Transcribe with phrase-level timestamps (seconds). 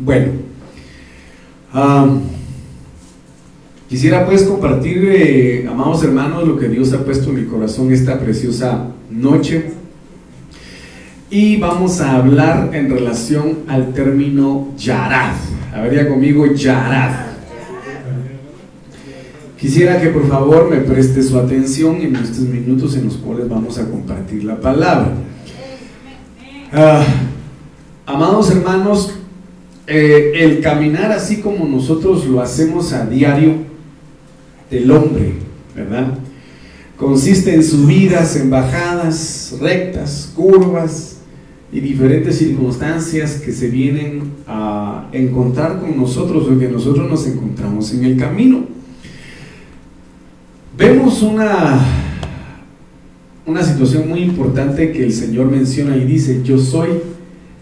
[0.00, 0.26] Bueno,
[3.88, 8.20] quisiera pues compartir, eh, amados hermanos, lo que Dios ha puesto en mi corazón esta
[8.20, 9.72] preciosa noche.
[11.30, 15.34] Y vamos a hablar en relación al término yarad.
[15.74, 17.26] A ver, ya conmigo, yarad.
[19.58, 23.76] Quisiera que por favor me preste su atención en estos minutos en los cuales vamos
[23.78, 25.12] a compartir la palabra.
[26.72, 27.04] Ah,
[28.06, 29.17] amados hermanos,
[29.90, 33.54] eh, el caminar así como nosotros lo hacemos a diario
[34.70, 35.32] del hombre,
[35.74, 36.18] ¿verdad?
[36.98, 41.20] Consiste en subidas, en bajadas, rectas, curvas
[41.72, 47.90] y diferentes circunstancias que se vienen a encontrar con nosotros o que nosotros nos encontramos
[47.94, 48.66] en el camino.
[50.76, 51.80] Vemos una,
[53.46, 56.90] una situación muy importante que el Señor menciona y dice, yo soy,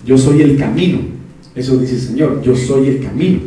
[0.04, 1.15] yo soy el camino.
[1.56, 3.40] Eso dice el Señor, yo soy el camino.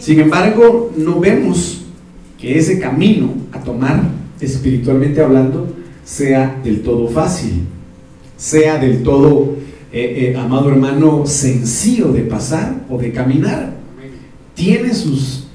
[0.00, 1.82] Sin embargo, no vemos
[2.36, 4.10] que ese camino a tomar,
[4.40, 5.72] espiritualmente hablando,
[6.04, 7.62] sea del todo fácil,
[8.36, 9.54] sea del todo,
[9.92, 13.72] eh, eh, amado hermano, sencillo de pasar o de caminar.
[14.54, 15.46] Tiene sus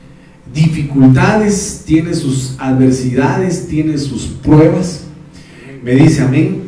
[0.53, 5.03] dificultades, tiene sus adversidades, tiene sus pruebas.
[5.83, 6.61] Me dice amén.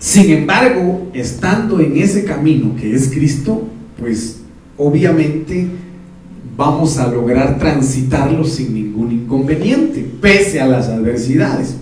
[0.00, 3.68] Sin embargo, estando en ese camino que es Cristo,
[3.98, 4.40] pues
[4.78, 5.66] obviamente
[6.56, 11.76] vamos a lograr transitarlo sin ningún inconveniente, pese a las adversidades.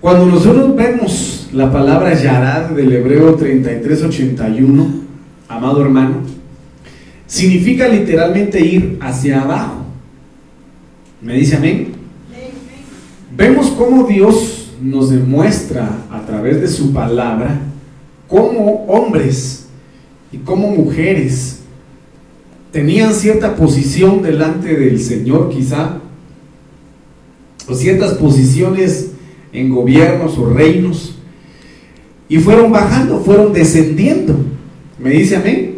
[0.00, 4.90] Cuando nosotros vemos la palabra Yarad del Hebreo 3381,
[5.46, 6.22] amado hermano,
[7.26, 9.84] significa literalmente ir hacia abajo.
[11.20, 11.88] ¿Me dice amén?
[13.36, 17.60] Vemos cómo Dios nos demuestra a través de su palabra
[18.28, 19.66] cómo hombres
[20.32, 21.60] y cómo mujeres
[22.72, 25.98] tenían cierta posición delante del Señor quizá,
[27.68, 29.10] o ciertas posiciones
[29.52, 31.16] en gobiernos o reinos,
[32.28, 34.36] y fueron bajando, fueron descendiendo.
[34.98, 35.70] ¿Me dice amén?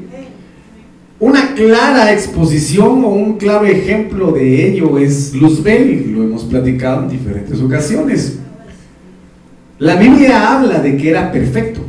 [1.18, 7.10] Una clara exposición o un claro ejemplo de ello es Luzbel, lo hemos platicado en
[7.10, 8.41] diferentes ocasiones.
[9.82, 11.80] La Biblia habla de que era perfecto.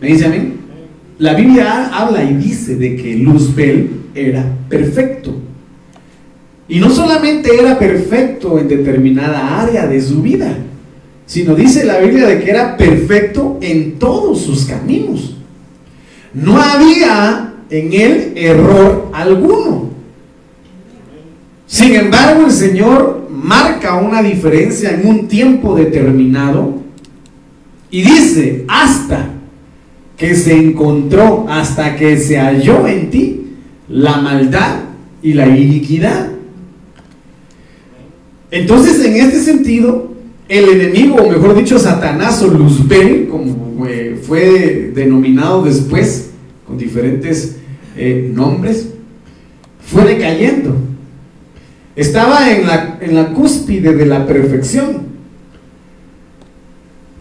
[0.00, 0.54] ¿Me dice a mí?
[1.18, 5.34] La Biblia habla y dice de que Luzbel era perfecto.
[6.68, 10.56] Y no solamente era perfecto en determinada área de su vida,
[11.26, 15.36] sino dice la Biblia de que era perfecto en todos sus caminos.
[16.32, 19.90] No había en él error alguno.
[21.66, 26.80] Sin embargo, el Señor marca una diferencia en un tiempo determinado
[27.90, 29.30] y dice, hasta
[30.16, 33.46] que se encontró, hasta que se halló en ti
[33.88, 34.80] la maldad
[35.22, 36.30] y la iniquidad.
[38.50, 40.12] Entonces, en este sentido,
[40.48, 43.86] el enemigo, o mejor dicho, Satanás o Luzbel, como
[44.22, 46.30] fue denominado después,
[46.66, 47.56] con diferentes
[47.96, 48.90] eh, nombres,
[49.86, 50.76] fue decayendo.
[52.00, 55.02] Estaba en la, en la cúspide de la perfección.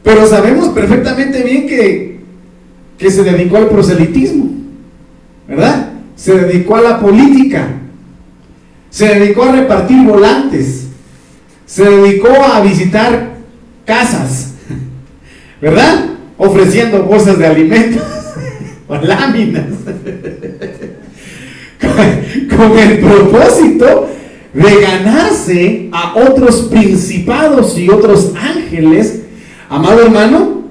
[0.02, 2.22] Pero sabemos perfectamente bien que,
[2.98, 4.52] que se dedicó al proselitismo,
[5.50, 5.90] ¿verdad?
[6.16, 7.68] Se dedicó a la política,
[8.90, 10.88] se dedicó a repartir volantes,
[11.66, 13.32] se dedicó a visitar
[13.84, 14.54] casas,
[15.62, 16.06] ¿verdad?
[16.38, 18.04] Ofreciendo bolsas de alimentos
[18.88, 19.66] o láminas
[22.56, 24.10] con, el propósito
[24.54, 29.22] de ganarse a otros principados y otros ángeles,
[29.70, 30.64] amado hermano,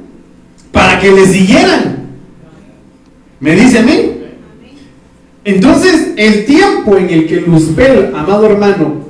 [0.72, 2.08] para que le siguieran.
[3.40, 4.12] ¿Me dice a mí?
[5.44, 9.08] Entonces, el tiempo en el que Luzbel, amado hermano,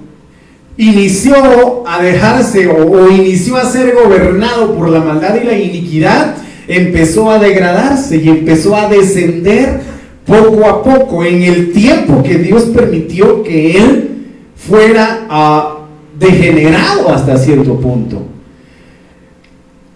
[0.77, 6.37] inició a dejarse o, o, inició a ser gobernado por la maldad y la iniquidad,
[6.69, 9.81] empezó a degradarse y empezó a descender
[10.27, 14.08] poco a poco, en el tiempo que Dios permitió que él
[14.59, 15.79] fuera
[16.19, 18.23] degenerado hasta cierto punto.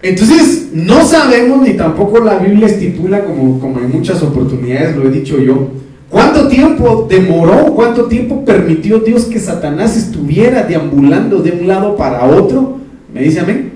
[0.01, 5.11] Entonces, no sabemos ni tampoco la Biblia estipula, como, como en muchas oportunidades lo he
[5.11, 5.69] dicho yo,
[6.09, 12.25] cuánto tiempo demoró, cuánto tiempo permitió Dios que Satanás estuviera deambulando de un lado para
[12.25, 12.79] otro,
[13.15, 13.73] me dice amén,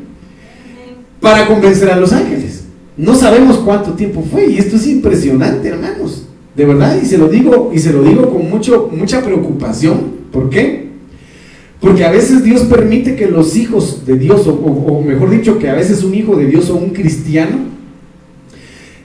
[1.21, 2.65] para convencer a los ángeles.
[2.97, 6.27] No sabemos cuánto tiempo fue y esto es impresionante, hermanos.
[6.57, 10.16] De verdad, y se lo digo, y se lo digo con mucho, mucha preocupación.
[10.33, 10.87] ¿Por qué?
[11.81, 15.75] Porque a veces Dios permite que los hijos de Dios, o, mejor dicho, que a
[15.75, 17.59] veces un hijo de Dios o un cristiano,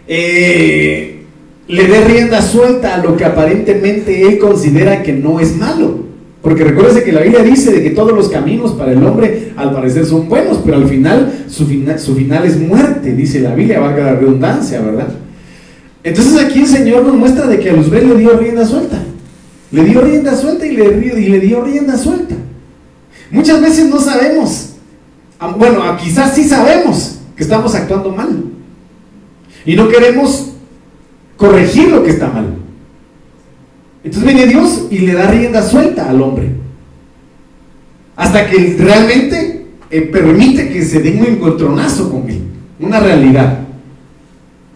[0.08, 1.22] eh,
[1.68, 6.12] le dé rienda suelta a lo que aparentemente él considera que no es malo.
[6.42, 9.72] Porque recuérdese que la Biblia dice de que todos los caminos para el hombre al
[9.74, 13.80] parecer son buenos, pero al final su, final, su final es muerte, dice la Biblia,
[13.80, 15.10] valga la redundancia, ¿verdad?
[16.04, 19.04] Entonces aquí el Señor nos muestra de que a Luzbel le dio rienda suelta.
[19.72, 20.86] Le dio rienda suelta y le,
[21.20, 22.36] y le dio rienda suelta.
[23.32, 24.74] Muchas veces no sabemos,
[25.58, 28.44] bueno, quizás sí sabemos que estamos actuando mal.
[29.66, 30.52] Y no queremos
[31.38, 32.58] corregir lo que está mal.
[34.04, 36.50] Entonces viene Dios y le da rienda suelta al hombre.
[38.16, 42.42] Hasta que realmente eh, permite que se dé un encontronazo con él.
[42.80, 43.60] Una realidad.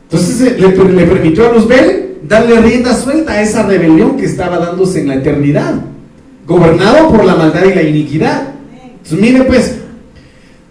[0.04, 4.58] Entonces eh, le, le, permitió a Luzbel darle rienda suelta a esa rebelión que estaba
[4.58, 5.76] dándose en la eternidad.
[6.46, 8.54] Gobernado por la maldad y la iniquidad.
[8.98, 9.76] Entonces mire pues,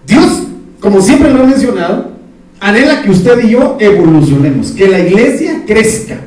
[0.07, 0.45] Dios,
[0.81, 2.13] como siempre lo he mencionado,
[2.61, 6.19] anhela que usted y yo evolucionemos, que la iglesia crezca.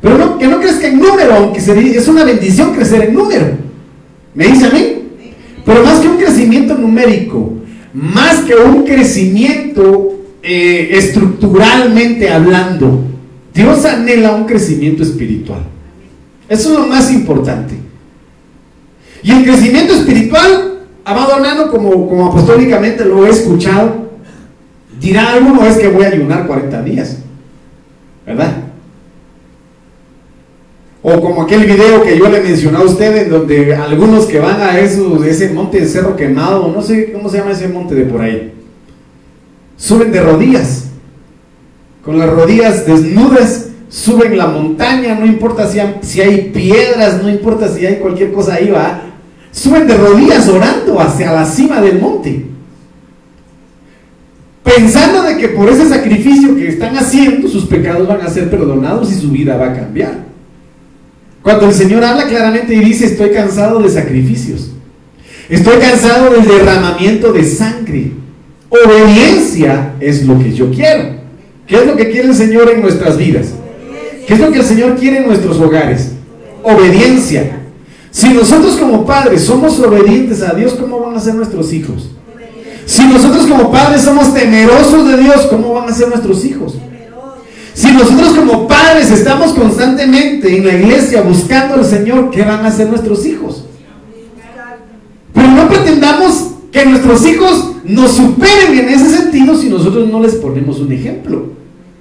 [0.00, 3.46] Pero no, que no crezca en número, aunque es una bendición crecer en número.
[4.34, 5.02] ¿Me dice a mí?
[5.64, 7.54] Pero más que un crecimiento numérico,
[7.92, 10.12] más que un crecimiento
[10.42, 13.07] eh, estructuralmente hablando,
[13.58, 15.62] Dios anhela un crecimiento espiritual.
[16.48, 17.74] Eso es lo más importante.
[19.22, 24.08] Y el crecimiento espiritual, amado hermano, como, como apostólicamente lo he escuchado,
[25.00, 27.18] Dirá alguno es que voy a ayunar 40 días,
[28.26, 28.64] ¿verdad?
[31.02, 34.60] O como aquel video que yo le mencioné a usted, en donde algunos que van
[34.60, 38.20] a ese monte de cerro quemado, no sé cómo se llama ese monte de por
[38.20, 38.52] ahí,
[39.76, 40.87] suben de rodillas,
[42.08, 47.28] con las rodillas desnudas, suben la montaña, no importa si hay, si hay piedras, no
[47.28, 49.02] importa si hay cualquier cosa ahí, va,
[49.52, 52.46] suben de rodillas orando hacia la cima del monte
[54.62, 59.12] pensando de que por ese sacrificio que están haciendo, sus pecados van a ser perdonados
[59.12, 60.14] y su vida va a cambiar.
[61.42, 64.70] Cuando el Señor habla claramente y dice, estoy cansado de sacrificios,
[65.50, 68.12] estoy cansado del derramamiento de sangre,
[68.70, 71.17] obediencia es lo que yo quiero.
[71.68, 73.48] ¿Qué es lo que quiere el Señor en nuestras vidas?
[74.26, 76.12] ¿Qué es lo que el Señor quiere en nuestros hogares?
[76.62, 77.60] Obediencia.
[78.10, 82.08] Si nosotros como padres somos obedientes a Dios, ¿cómo van a ser nuestros hijos?
[82.86, 86.78] Si nosotros como padres somos temerosos de Dios, ¿cómo van a ser nuestros hijos?
[87.74, 92.68] Si nosotros como padres estamos constantemente en la iglesia buscando al Señor, ¿qué van a
[92.68, 93.66] hacer nuestros hijos?
[95.34, 100.34] Pero no pretendamos que nuestros hijos nos superen en ese sentido si nosotros no les
[100.34, 101.46] ponemos un ejemplo,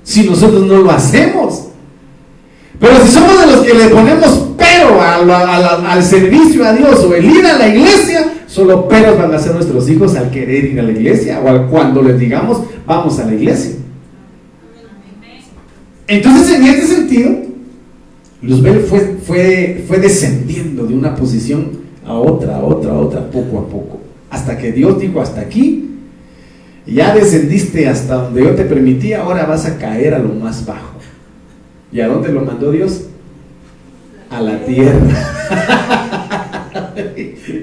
[0.04, 1.64] si nosotros no lo hacemos.
[2.80, 7.26] Pero si somos de los que le ponemos pero al servicio a Dios o el
[7.26, 10.84] ir a la iglesia, Solo peros van a ser nuestros hijos al querer ir a
[10.84, 13.74] la iglesia o al cuando les digamos vamos a la iglesia.
[16.08, 17.32] Entonces, en este sentido,
[18.42, 21.72] Luzbel fue, fue, fue descendiendo de una posición
[22.06, 23.97] a otra, a otra, a otra, poco a poco.
[24.30, 25.88] Hasta que Dios dijo, hasta aquí,
[26.86, 30.98] ya descendiste hasta donde yo te permití, ahora vas a caer a lo más bajo.
[31.92, 33.06] ¿Y a dónde lo mandó Dios?
[34.30, 35.00] A la tierra.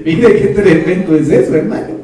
[0.05, 1.95] Mire qué tremendo es eso, hermano.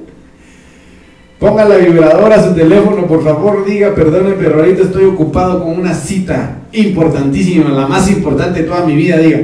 [1.39, 5.80] Ponga la vibradora a su teléfono, por favor, diga, perdone, pero ahorita estoy ocupado con
[5.80, 9.39] una cita importantísima, la más importante de toda mi vida, diga.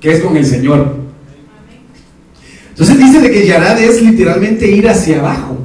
[0.00, 1.07] Que es con el Señor.
[2.78, 5.58] Entonces dice de que Yarad es literalmente ir hacia abajo.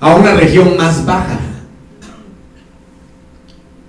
[0.00, 1.38] A una región más baja.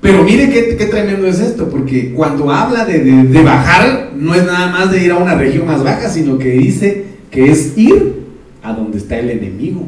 [0.01, 4.91] Pero mire qué, tremendo es esto, porque cuando habla de, bajar, no es nada más
[4.91, 8.15] de ir a una región más baja, sino que dice que es ir
[8.63, 9.87] a donde está el enemigo.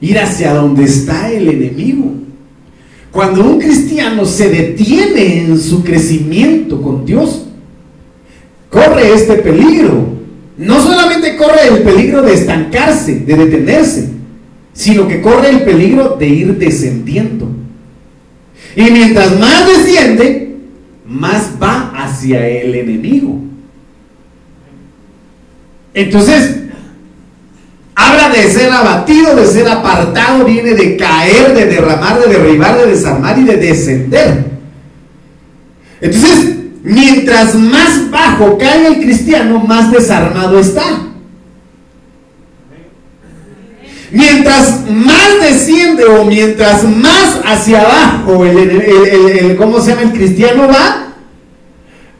[0.00, 2.14] Ir hacia donde está el enemigo.
[3.12, 7.50] Cuando un cristiano se detiene en su crecimiento con Dios,
[8.72, 10.08] corre este peligro.
[10.56, 14.08] No solamente corre el peligro de estancarse, de detenerse,
[14.72, 17.48] sino que corre el peligro de ir descendiendo.
[18.74, 20.56] Y mientras más desciende,
[21.06, 23.38] más va hacia el enemigo.
[25.92, 26.56] Entonces,
[27.94, 32.86] habla de ser abatido, de ser apartado, viene de caer, de derramar, de derribar, de
[32.86, 34.44] desarmar y de descender.
[36.00, 41.08] Entonces, mientras más bajo cae el cristiano, más desarmado está.
[44.10, 50.02] Mientras más desciende o mientras más hacia abajo el, ¿cómo se llama?
[50.02, 51.14] El cristiano va,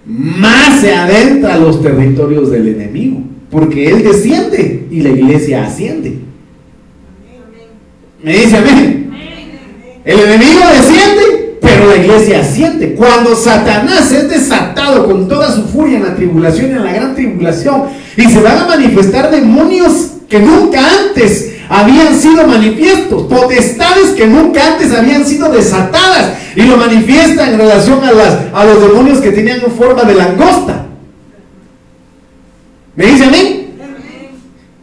[0.06, 3.20] más se adentra a los territorios del enemigo.
[3.50, 6.18] Porque él desciende y la iglesia asciende.
[8.22, 9.10] Me dice amén.
[10.04, 11.41] El enemigo desciende,
[11.84, 12.94] la iglesia asciende.
[12.94, 17.14] Cuando Satanás es desatado con toda su furia en la tribulación y en la gran
[17.14, 17.84] tribulación,
[18.16, 24.74] y se van a manifestar demonios que nunca antes habían sido manifiestos, potestades que nunca
[24.74, 29.32] antes habían sido desatadas, y lo manifiesta en relación a, las, a los demonios que
[29.32, 30.86] tenían forma de langosta.
[32.94, 33.58] ¿Me dice a mí?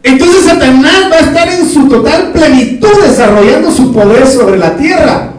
[0.02, 5.29] Entonces Satanás va a estar en su total plenitud desarrollando su poder sobre la tierra,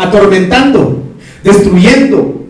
[0.00, 1.02] atormentando,
[1.44, 2.46] destruyendo.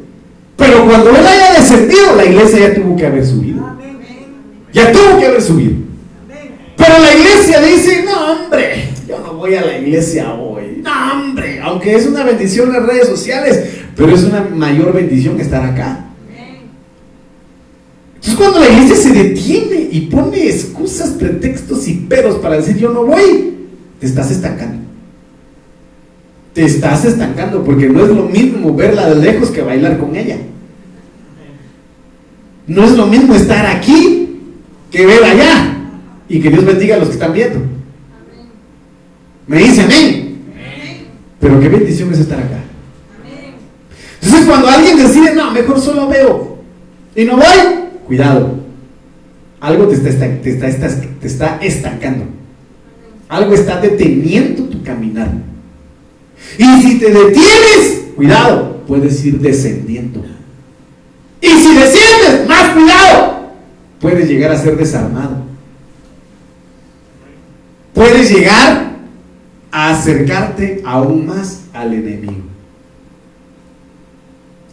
[0.56, 3.76] Pero cuando él haya descendido, la iglesia ya tuvo que haber subido.
[4.72, 5.72] Ya tuvo que haber subido.
[6.76, 10.80] Pero la iglesia dice, no hombre, yo no voy a la iglesia hoy.
[10.82, 15.64] No hombre, aunque es una bendición las redes sociales, pero es una mayor bendición estar
[15.64, 16.06] acá.
[18.14, 22.90] Entonces cuando la iglesia se detiene y pone excusas, pretextos y peros para decir yo
[22.90, 23.54] no voy,
[23.98, 24.89] te estás estancando.
[26.60, 30.36] Te estás estancando porque no es lo mismo verla de lejos que bailar con ella.
[32.66, 34.28] No es lo mismo estar aquí
[34.90, 35.78] que ver allá.
[36.28, 37.62] Y que Dios bendiga a los que están viendo.
[39.46, 40.36] Me dice amén.
[41.40, 42.60] Pero qué bendición es estar acá.
[44.20, 46.58] Entonces cuando alguien decide, no, mejor solo veo
[47.16, 47.44] y no voy,
[48.06, 48.56] cuidado.
[49.60, 50.88] Algo te está, te está,
[51.20, 52.26] te está estancando.
[53.30, 55.30] Algo está deteniendo tu caminar.
[56.58, 60.24] Y si te detienes, cuidado, puedes ir descendiendo.
[61.40, 63.50] Y si desciendes, más cuidado,
[64.00, 65.44] puedes llegar a ser desarmado.
[67.94, 68.96] Puedes llegar
[69.70, 72.50] a acercarte aún más al enemigo.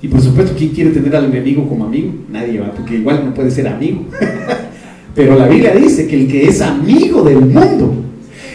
[0.01, 2.13] Y por supuesto, ¿quién quiere tener al enemigo como amigo?
[2.29, 4.05] Nadie va, porque igual no puede ser amigo.
[5.15, 8.06] Pero la Biblia dice que el que es amigo del mundo.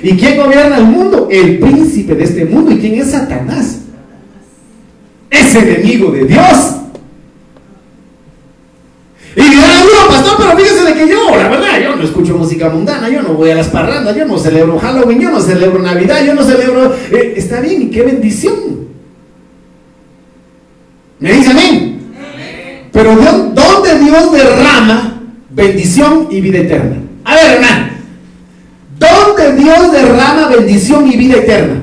[0.02, 1.28] ¿Y quién gobierna el mundo?
[1.30, 2.72] El príncipe de este mundo.
[2.72, 3.82] ¿Y quién es Satanás?
[5.30, 6.76] Es enemigo de Dios.
[9.34, 12.68] Y dirán, no, pastor, pero fíjese de que yo, la verdad, yo no escucho música
[12.68, 16.22] mundana, yo no voy a las parrandas, yo no celebro Halloween, yo no celebro Navidad,
[16.22, 16.94] yo no celebro...
[17.10, 18.54] Eh, está bien, y qué bendición.
[21.18, 22.00] ¿Me dice amén?
[22.92, 23.16] Pero
[23.54, 26.96] ¿dónde Dios derrama bendición y vida eterna?
[27.24, 27.91] A ver, hermano.
[29.42, 31.80] ¿Dónde Dios derrama bendición y vida eterna?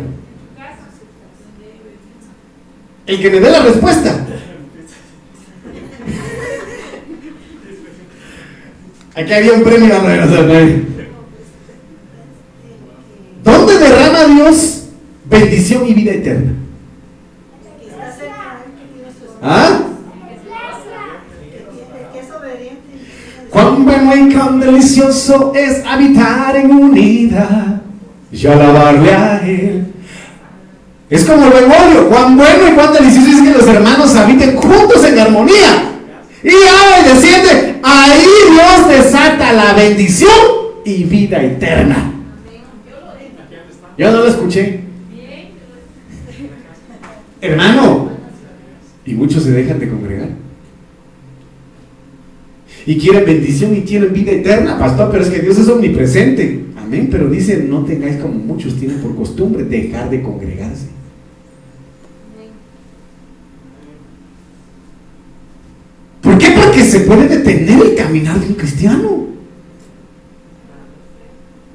[3.06, 4.25] El que me dé la respuesta.
[9.16, 9.94] Aquí había un premio
[13.44, 14.84] ¿Dónde derrama Dios
[15.25, 16.51] bendición y vida eterna?
[19.42, 19.88] ¿Ah?
[24.10, 27.82] Cuán bueno y cuán delicioso es habitar en unidad
[28.32, 29.86] y alabarle a Él.
[31.12, 35.04] Es como el buen cuán bueno y cuán delicioso es que los hermanos habiten juntos
[35.06, 35.92] en armonía.
[36.44, 40.32] Y ahora desciende, ahí Dios desata la bendición
[40.86, 42.12] y vida eterna.
[43.96, 44.80] Yo no lo escuché.
[47.42, 48.10] Hermano,
[49.06, 50.30] y muchos se dejan de congregar.
[52.89, 56.65] Y quieren bendición y quieren vida eterna, pastor, pero es que Dios es omnipresente.
[56.75, 60.88] Amén, pero dice, no tengáis como muchos tienen por costumbre dejar de congregarse.
[66.19, 66.48] ¿Por qué?
[66.50, 69.27] Porque se puede detener el caminar de un cristiano.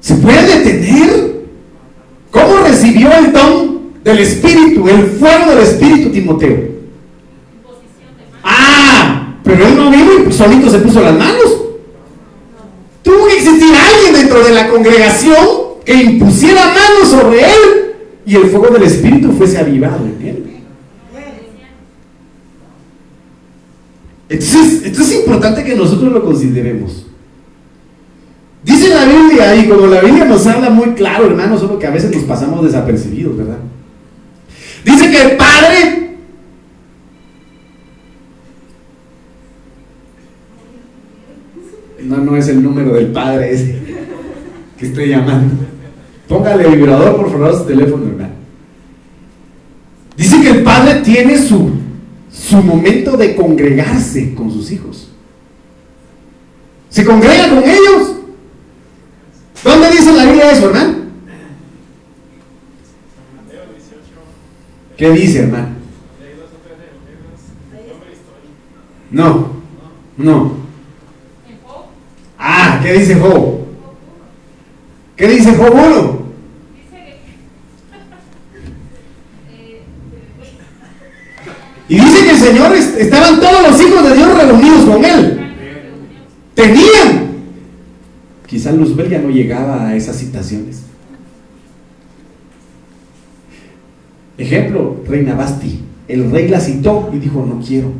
[0.01, 1.45] Se puede detener.
[2.29, 6.74] ¿Cómo recibió el don del Espíritu, el fuego del Espíritu Timoteo?
[9.45, 11.61] Pero él no vino y solito se puso las manos.
[13.03, 15.45] Tuvo que existir alguien dentro de la congregación
[15.85, 20.45] que impusiera manos sobre él y el fuego del Espíritu fuese avivado en él.
[24.27, 27.05] Entonces, esto es importante que nosotros lo consideremos.
[28.63, 31.91] Dice la Biblia, y como la Biblia nos habla muy claro, hermano, solo que a
[31.91, 33.59] veces nos pasamos desapercibidos, ¿verdad?
[34.83, 36.14] Dice que el Padre
[42.05, 43.79] No, no es el número del padre ese
[44.77, 45.65] que estoy llamando.
[46.27, 48.33] Póngale vibrador, por favor, su teléfono, hermano.
[50.15, 51.71] Dice que el padre tiene su,
[52.31, 55.09] su momento de congregarse con sus hijos.
[56.89, 58.15] Se congrega con ellos.
[59.63, 60.95] ¿Dónde dice la Biblia eso, hermano?
[64.95, 65.69] ¿Qué dice, hermano?
[69.11, 69.49] No,
[70.17, 70.64] no.
[72.85, 73.61] ¿Qué dice Job?
[75.15, 76.25] ¿Qué dice Job 1?
[81.87, 85.53] Y dice que el Señor estaban todos los hijos de Dios reunidos con él.
[86.53, 87.35] Tenían.
[88.47, 90.81] Quizá Luzbel ya no llegaba a esas citaciones.
[94.37, 95.83] Ejemplo, Reina Basti.
[96.07, 97.91] El rey la citó y dijo, no quiero.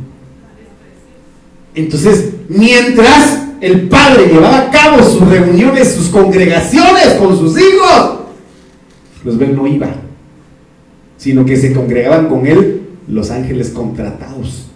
[1.74, 8.20] Entonces, mientras el padre llevaba a cabo sus reuniones, sus congregaciones con sus hijos,
[9.24, 9.88] Luzbel no iba,
[11.16, 14.66] sino que se congregaban con él los ángeles contratados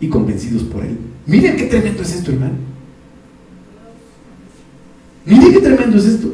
[0.00, 0.98] y convencidos por él.
[1.26, 2.54] Miren qué tremendo es esto, hermano.
[5.26, 6.32] Miren qué tremendo es esto.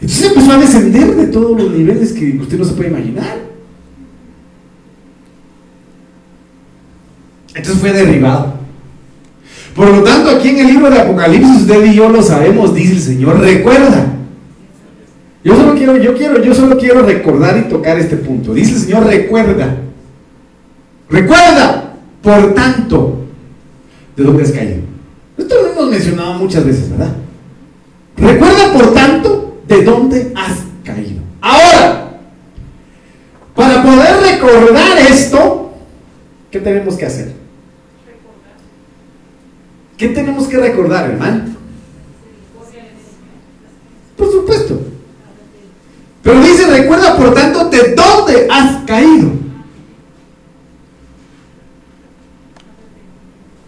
[0.00, 3.48] Entonces empezó a descender de todos los niveles que usted no se puede imaginar.
[7.48, 8.57] Entonces fue derribado.
[9.78, 12.94] Por lo tanto, aquí en el libro de Apocalipsis, usted y yo lo sabemos, dice
[12.94, 14.06] el Señor, recuerda.
[15.44, 18.52] Yo solo quiero, yo quiero, yo solo quiero recordar y tocar este punto.
[18.54, 19.76] Dice el Señor, recuerda.
[21.08, 23.20] Recuerda, por tanto,
[24.16, 24.80] de dónde has caído.
[25.38, 27.12] Esto lo hemos mencionado muchas veces, ¿verdad?
[28.16, 31.20] Recuerda, por tanto, de dónde has caído.
[31.40, 32.18] Ahora,
[33.54, 35.72] para poder recordar esto,
[36.50, 37.37] ¿qué tenemos que hacer?
[39.98, 41.56] ¿Qué tenemos que recordar, hermano?
[44.16, 44.80] Por supuesto.
[46.22, 49.30] Pero dice, recuerda por tanto de dónde has caído.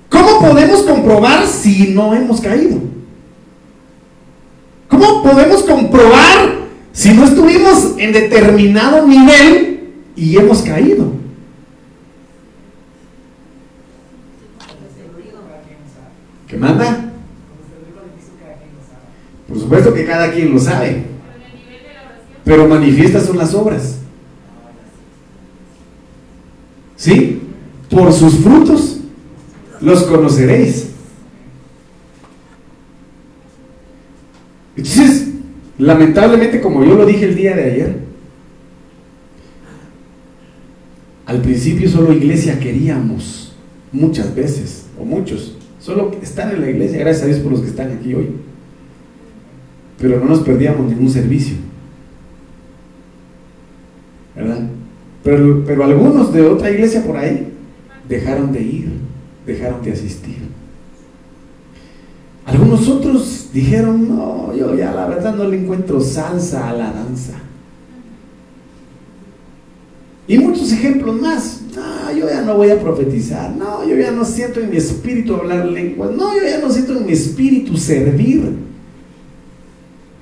[0.08, 2.78] ¿Cómo podemos comprobar si no hemos caído?
[4.88, 6.60] ¿Cómo podemos comprobar
[6.92, 11.12] si no estuvimos en determinado nivel y hemos caído?
[16.50, 17.12] ¿Qué manda?
[19.46, 21.04] Por supuesto que cada quien lo sabe.
[22.44, 23.98] Pero manifiestas son las obras.
[26.96, 27.40] ¿Sí?
[27.88, 28.98] Por sus frutos
[29.80, 30.88] los conoceréis.
[34.76, 35.28] Entonces,
[35.78, 38.00] lamentablemente, como yo lo dije el día de ayer,
[41.26, 43.52] al principio solo iglesia queríamos,
[43.92, 45.59] muchas veces, o muchos.
[45.90, 48.28] Solo estar en la iglesia, gracias a Dios por los que están aquí hoy.
[49.98, 51.56] Pero no nos perdíamos ningún servicio.
[54.36, 54.68] ¿Verdad?
[55.24, 57.52] Pero, pero algunos de otra iglesia por ahí
[58.08, 58.90] dejaron de ir,
[59.44, 60.36] dejaron de asistir.
[62.46, 67.32] Algunos otros dijeron, no, yo ya la verdad no le encuentro salsa a la danza.
[70.30, 71.60] Y muchos ejemplos más.
[71.74, 73.50] No, yo ya no voy a profetizar.
[73.56, 76.12] No, yo ya no siento en mi espíritu hablar lenguas.
[76.12, 78.52] No, yo ya no siento en mi espíritu servir.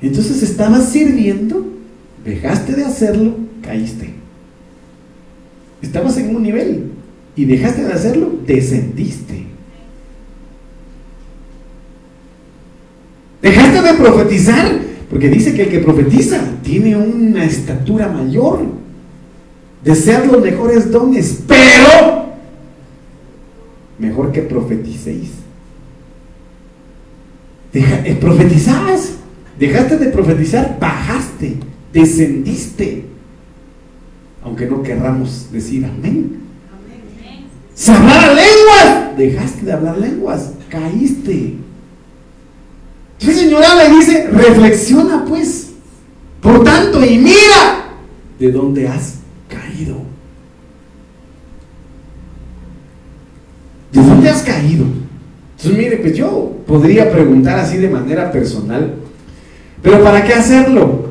[0.00, 1.62] Entonces estabas sirviendo,
[2.24, 4.14] dejaste de hacerlo, caíste.
[5.82, 6.84] Estabas en un nivel
[7.36, 9.44] y dejaste de hacerlo, descendiste.
[13.42, 14.78] Dejaste de profetizar,
[15.10, 18.87] porque dice que el que profetiza tiene una estatura mayor
[19.84, 22.28] desear los mejores dones, pero
[23.98, 25.30] mejor que profeticéis.
[27.72, 29.12] Eh, profetizabas,
[29.58, 31.56] dejaste de profetizar, bajaste,
[31.92, 33.04] descendiste.
[34.42, 36.38] Aunque no querramos decir amén.
[37.74, 41.54] Se hablaba lenguas, dejaste de hablar lenguas, caíste.
[43.20, 45.70] El señora le dice, reflexiona pues.
[46.40, 47.94] Por tanto, y mira
[48.38, 49.18] de dónde has
[49.68, 49.96] caído?
[53.92, 54.84] ¿De dónde has caído?
[55.56, 58.94] Entonces, mire, pues yo podría preguntar así de manera personal,
[59.82, 61.08] pero ¿para qué hacerlo?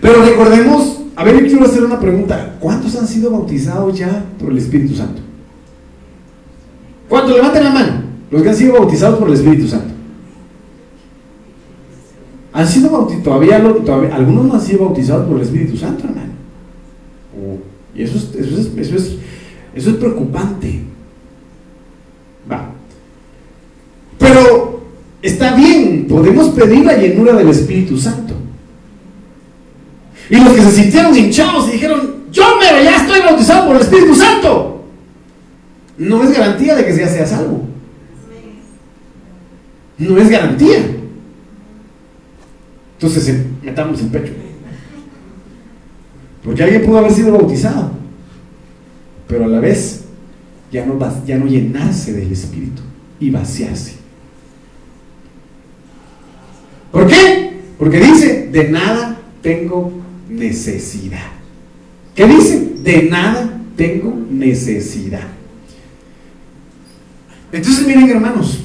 [0.00, 2.56] Pero recordemos, a ver, yo quiero hacer una pregunta.
[2.60, 5.20] ¿Cuántos han sido bautizados ya por el Espíritu Santo?
[7.08, 7.36] ¿Cuántos?
[7.36, 7.92] Levanten la mano.
[8.30, 9.94] Los que han sido bautizados por el Espíritu Santo.
[12.52, 16.29] Han sido bautizados, todavía, todavía, algunos no han sido bautizados por el Espíritu Santo, hermano.
[17.94, 19.16] Y eso es, eso es, eso es,
[19.74, 20.82] eso es preocupante.
[22.50, 22.70] Va.
[24.18, 24.82] Pero
[25.22, 28.34] está bien, podemos pedir la llenura del Espíritu Santo.
[30.28, 33.82] Y los que se sintieron hinchados y dijeron, yo me ya estoy bautizado por el
[33.82, 34.84] Espíritu Santo.
[35.98, 37.66] No es garantía de que ya sea salvo.
[39.98, 40.78] No es garantía.
[42.94, 44.32] Entonces metamos el pecho.
[46.44, 47.92] Porque alguien pudo haber sido bautizado,
[49.28, 50.04] pero a la vez
[50.72, 52.82] ya no, ya no llenarse del Espíritu
[53.18, 53.94] y vaciarse.
[56.90, 57.60] ¿Por qué?
[57.78, 59.92] Porque dice, de nada tengo
[60.28, 61.26] necesidad.
[62.14, 62.72] ¿Qué dice?
[62.82, 65.28] De nada tengo necesidad.
[67.52, 68.60] Entonces miren hermanos,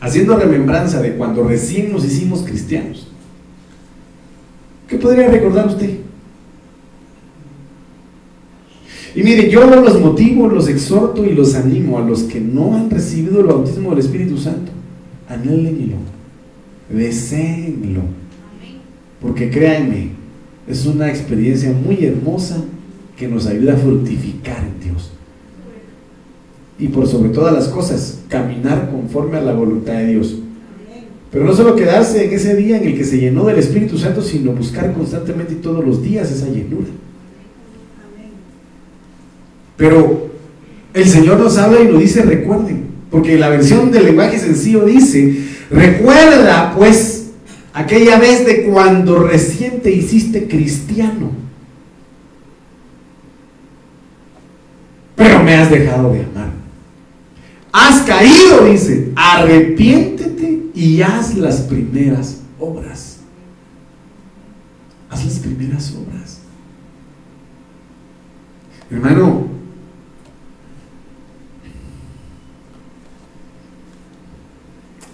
[0.00, 3.07] haciendo remembranza de cuando recién nos hicimos cristianos,
[4.88, 5.98] ¿qué podría recordar usted?
[9.14, 12.90] Y mire, yo los motivo, los exhorto y los animo a los que no han
[12.90, 14.70] recibido el bautismo del Espíritu Santo,
[15.28, 15.96] anhélenlo,
[16.88, 18.02] deseenlo,
[19.20, 20.10] porque créanme,
[20.68, 22.62] es una experiencia muy hermosa
[23.16, 25.10] que nos ayuda a fructificar en Dios.
[26.78, 30.38] Y por sobre todas las cosas, caminar conforme a la voluntad de Dios.
[31.30, 34.22] Pero no solo quedarse en ese día en el que se llenó del Espíritu Santo,
[34.22, 36.88] sino buscar constantemente todos los días esa llenura.
[39.76, 40.30] Pero
[40.94, 45.38] el Señor nos habla y nos dice, recuerden, porque la versión del lenguaje sencillo dice,
[45.70, 47.30] recuerda pues
[47.72, 51.30] aquella vez de cuando recién te hiciste cristiano,
[55.14, 56.50] pero me has dejado de amar.
[57.70, 60.47] Has caído, dice, arrepiéntete
[60.78, 63.16] y haz las primeras obras.
[65.10, 66.38] Haz las primeras obras.
[68.88, 69.48] Hermano,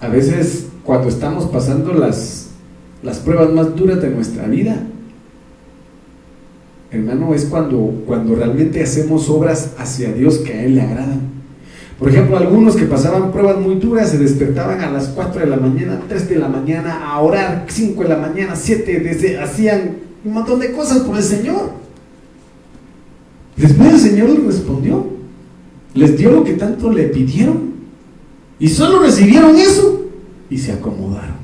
[0.02, 2.50] a veces cuando estamos pasando las,
[3.02, 4.82] las pruebas más duras de nuestra vida,
[6.90, 11.33] hermano, es cuando, cuando realmente hacemos obras hacia Dios que a Él le agradan.
[11.98, 15.56] Por ejemplo, algunos que pasaban pruebas muy duras se despertaban a las 4 de la
[15.56, 20.32] mañana, 3 de la mañana a orar, 5 de la mañana, 7, desde, hacían un
[20.32, 21.70] montón de cosas por el Señor.
[23.56, 25.06] Después el Señor les respondió,
[25.94, 27.74] les dio lo que tanto le pidieron
[28.58, 30.06] y solo recibieron eso
[30.50, 31.36] y se acomodaron.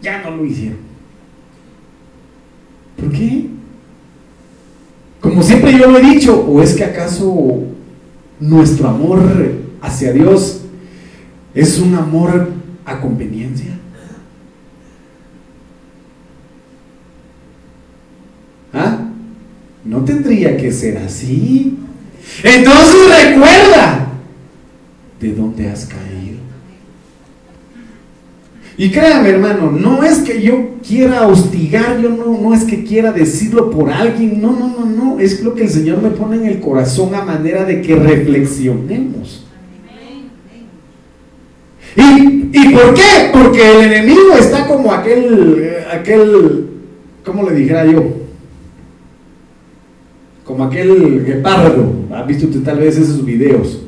[0.00, 0.78] Ya no lo hicieron.
[2.96, 3.48] ¿Por qué?
[5.20, 7.75] Como siempre yo lo he dicho, ¿o es que acaso
[8.40, 9.20] nuestro amor
[9.80, 10.62] hacia Dios
[11.54, 12.52] es un amor
[12.84, 13.78] a conveniencia?
[18.72, 18.98] ¿Ah?
[19.84, 21.78] No tendría que ser así.
[22.42, 24.08] Entonces recuerda
[25.20, 26.38] de dónde has caído.
[28.78, 33.10] Y créame, hermano, no es que yo quiera hostigar, yo no, no es que quiera
[33.10, 36.44] decirlo por alguien, no, no, no, no, es lo que el Señor me pone en
[36.44, 39.46] el corazón a manera de que reflexionemos.
[41.96, 43.30] ¿Y, ¿Y por qué?
[43.32, 46.66] Porque el enemigo está como aquel, aquel,
[47.24, 48.04] ¿cómo le dijera yo?
[50.44, 53.82] Como aquel guepardo, ¿ha visto usted tal vez esos videos?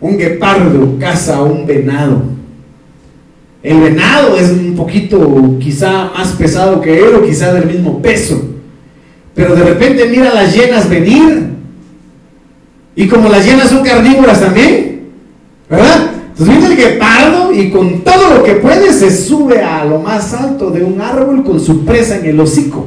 [0.00, 2.35] Un guepardo caza a un venado
[3.66, 8.40] el venado es un poquito quizá más pesado que él o quizá del mismo peso.
[9.34, 11.48] Pero de repente mira las llenas venir.
[12.94, 15.08] Y como las llenas son carnívoras también,
[15.68, 16.10] ¿verdad?
[16.28, 20.32] Entonces viene el guepardo y con todo lo que puede se sube a lo más
[20.32, 22.86] alto de un árbol con su presa en el hocico.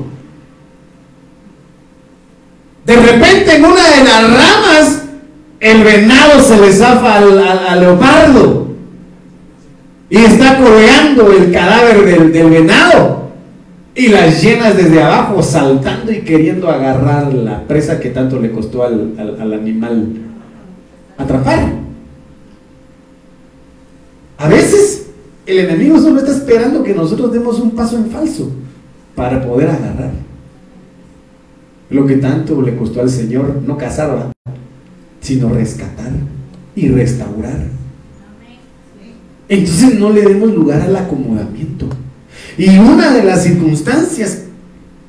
[2.86, 5.04] De repente en una de las ramas
[5.60, 8.69] el venado se le zafa al leopardo
[10.10, 13.30] y está coreando el cadáver del, venado
[13.94, 18.84] y las llenas desde abajo saltando y queriendo agarrar la presa que tanto le costó
[18.84, 20.08] al, al animal
[21.18, 21.74] atrapar.
[24.38, 25.08] A veces
[25.46, 28.52] el enemigo solo está esperando que nosotros demos un paso en falso
[29.16, 30.12] para poder agarrar.
[31.90, 34.32] Lo que tanto le costó al Señor no cazar,
[35.22, 36.12] sino rescatar
[36.76, 37.79] y restaurar.
[39.50, 41.88] Entonces no le demos lugar al acomodamiento.
[42.58, 44.44] Y una de las circunstancias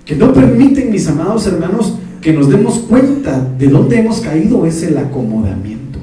[0.04, 4.82] que no permiten, mis amados hermanos, que nos demos cuenta de dónde hemos caído es
[4.82, 5.98] el acomodamiento.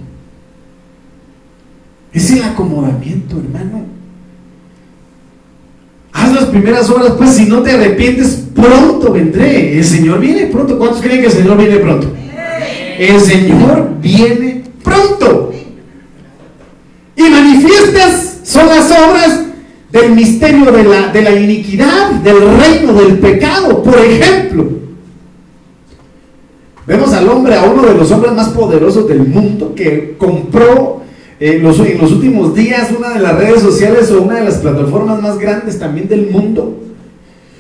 [2.14, 3.86] Es el acomodamiento, hermano.
[6.14, 9.78] Haz las primeras horas, pues si no te arrepientes, pronto vendré.
[9.78, 10.78] El Señor viene pronto.
[10.78, 12.12] ¿Cuántos creen que el Señor viene pronto?
[13.00, 15.52] El Señor viene pronto.
[17.16, 19.42] Y manifiestas son las obras
[19.92, 23.84] del misterio de la, de la iniquidad, del reino del pecado.
[23.84, 24.70] Por ejemplo,
[26.86, 31.02] vemos al hombre, a uno de los hombres más poderosos del mundo, que compró
[31.42, 34.56] en los, en los últimos días una de las redes sociales o una de las
[34.56, 36.84] plataformas más grandes también del mundo.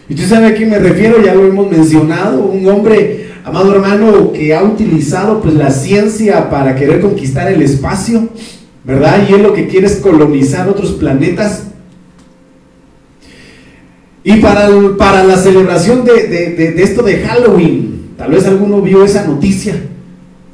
[0.08, 4.32] Y usted sabe a quién me refiero, ya lo hemos mencionado, un hombre, amado hermano,
[4.32, 8.30] que ha utilizado pues la ciencia para querer conquistar el espacio
[8.88, 9.28] ¿verdad?
[9.30, 11.66] Y él lo que quiere es colonizar otros planetas.
[14.24, 19.76] Y para, para la celebración de, esto de Halloween, Tal vez alguno vio esa noticia,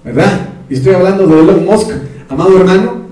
[0.04, 0.50] ¿verdad?
[0.70, 1.92] Y estoy hablando de Elon Musk,
[2.28, 3.04] amado hermano.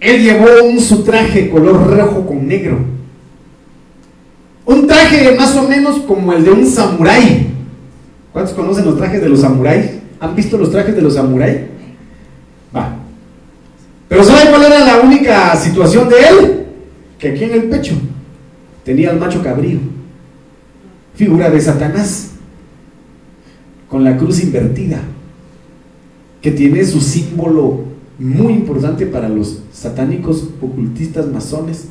[0.00, 2.78] Él llevó un su traje color rojo con negro.
[4.64, 7.46] Un traje más o menos como el de un samurái.
[8.32, 9.92] ¿Cuántos conocen los trajes de los samuráis?
[10.18, 11.60] ¿Han visto los trajes de los samuráis?
[14.08, 16.66] Pero ¿saben cuál era la única situación de él?
[17.18, 17.94] Que aquí en el pecho
[18.84, 19.78] tenía el macho cabrío,
[21.14, 22.32] figura de Satanás,
[23.88, 25.00] con la cruz invertida,
[26.40, 27.84] que tiene su símbolo
[28.18, 31.86] muy importante para los satánicos, ocultistas, masones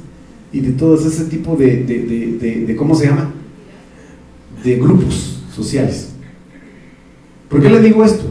[0.51, 3.32] y de todo ese tipo de, de, de ¿cómo se llama?
[4.63, 6.10] De grupos sociales.
[7.49, 8.23] ¿Por qué le digo esto?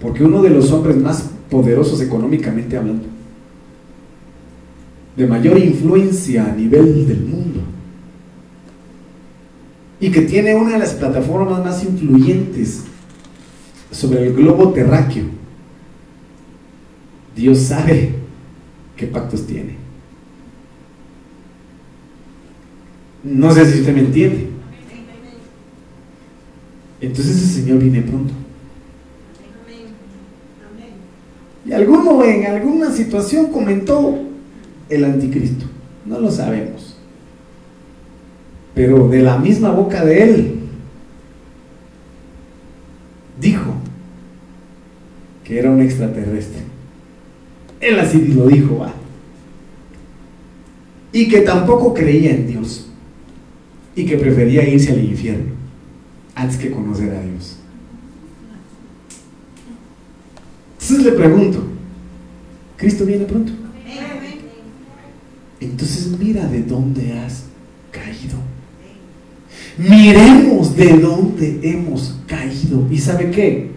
[0.00, 3.06] Porque uno de los hombres más poderosos económicamente hablando,
[5.16, 7.60] de mayor influencia a nivel del mundo,
[9.98, 12.84] y que tiene una de las plataformas más influyentes
[13.90, 15.24] sobre el globo terráqueo,
[17.36, 18.14] Dios sabe
[18.96, 19.76] qué pactos tiene.
[23.22, 24.48] No sé si usted me entiende.
[27.00, 28.32] Entonces el Señor viene pronto.
[31.70, 34.18] Y alguno en alguna situación comentó
[34.88, 35.66] el anticristo.
[36.04, 36.96] No lo sabemos.
[38.74, 40.54] Pero de la misma boca de él
[43.40, 43.72] dijo
[45.44, 46.62] que era un extraterrestre.
[47.80, 48.92] Él así lo dijo, va.
[51.12, 52.90] Y que tampoco creía en Dios.
[53.94, 55.52] Y que prefería irse al infierno
[56.34, 57.59] antes que conocer a Dios.
[60.90, 61.62] Entonces le pregunto,
[62.76, 63.52] ¿Cristo viene pronto?
[65.60, 67.44] Entonces mira de dónde has
[67.92, 68.36] caído.
[69.78, 72.88] Miremos de dónde hemos caído.
[72.90, 73.70] ¿Y sabe qué?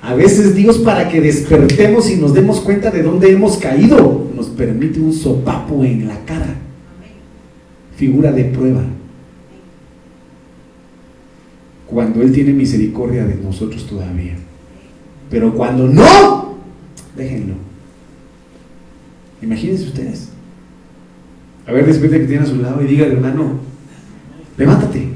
[0.00, 4.46] A veces Dios para que despertemos y nos demos cuenta de dónde hemos caído, nos
[4.46, 6.54] permite un sopapo en la cara.
[7.96, 8.84] Figura de prueba
[11.88, 14.36] cuando Él tiene misericordia de nosotros todavía.
[15.28, 16.39] Pero cuando no,
[17.16, 17.54] déjenlo.
[19.42, 20.28] Imagínense ustedes.
[21.66, 23.60] A ver, después de que tiene a su lado y diga, hermano,
[24.56, 25.08] levántate.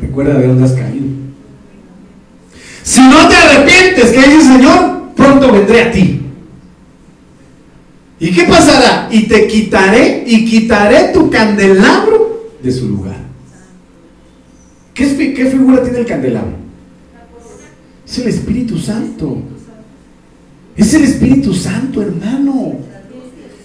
[0.00, 1.06] Recuerda de dónde has caído.
[2.82, 6.20] Si no te arrepientes, que dice Señor, pronto vendré a ti.
[8.20, 9.08] ¿Y qué pasará?
[9.10, 13.16] Y te quitaré y quitaré tu candelabro de su lugar.
[14.94, 16.57] ¿Qué, figura tiene el candelabro?
[18.08, 19.36] Es el Espíritu Santo.
[20.76, 22.76] Es el Espíritu Santo, hermano.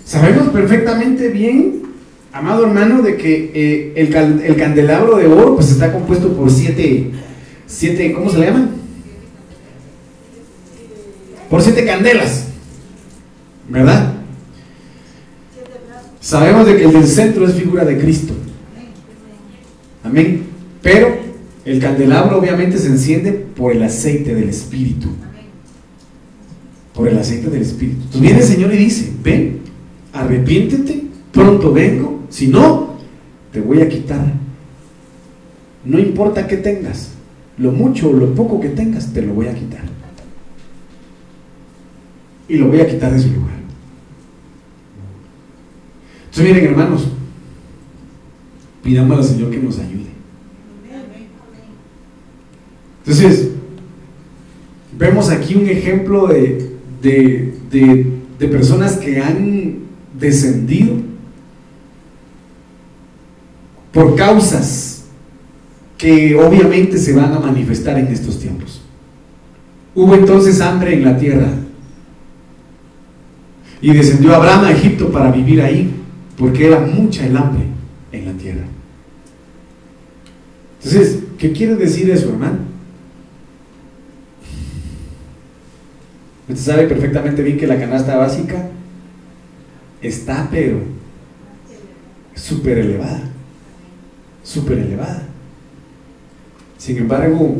[0.05, 1.83] Sabemos perfectamente bien,
[2.33, 7.11] amado hermano, de que eh, el, candelabro de oro pues está compuesto por siete,
[7.67, 8.71] siete, ¿cómo se le llaman?
[11.49, 12.47] Por siete candelas,
[13.69, 14.13] ¿verdad?
[16.19, 18.33] Sabemos de que el del centro es figura de Cristo.
[20.03, 20.43] Amén.
[20.81, 21.32] Pero
[21.65, 25.09] el candelabro obviamente se enciende por el aceite del Espíritu.
[26.93, 27.97] Por el aceite del Espíritu.
[27.97, 29.59] Entonces viene el Señor y dice, ven,
[30.11, 32.97] arrepiéntete, pronto vengo, si no,
[33.51, 34.33] te voy a quitar.
[35.85, 37.11] No importa qué tengas,
[37.57, 39.81] lo mucho o lo poco que tengas, te lo voy a quitar.
[42.47, 43.53] Y lo voy a quitar de su lugar.
[46.25, 47.07] Entonces miren hermanos,
[48.83, 50.12] pidamos al Señor que nos ayude.
[53.05, 53.49] Entonces,
[54.97, 59.79] vemos aquí un ejemplo de, de, personas que han
[60.19, 60.95] descendido
[63.93, 65.05] por causas
[65.97, 68.81] que obviamente se van a manifestar en estos tiempos.
[69.95, 71.47] Hubo entonces hambre en la tierra
[73.81, 75.89] y descendió Abraham a Egipto para vivir ahí,
[76.37, 77.63] porque era mucha el hambre
[78.11, 78.65] en la tierra.
[80.83, 82.72] Entonces, ¿qué quiere decir eso, hermano?
[86.49, 88.67] Usted sabe perfectamente bien que la canasta básica
[90.01, 90.79] está, pero
[92.35, 93.29] súper elevada.
[94.43, 95.23] Súper elevada.
[96.77, 97.55] Sin embargo,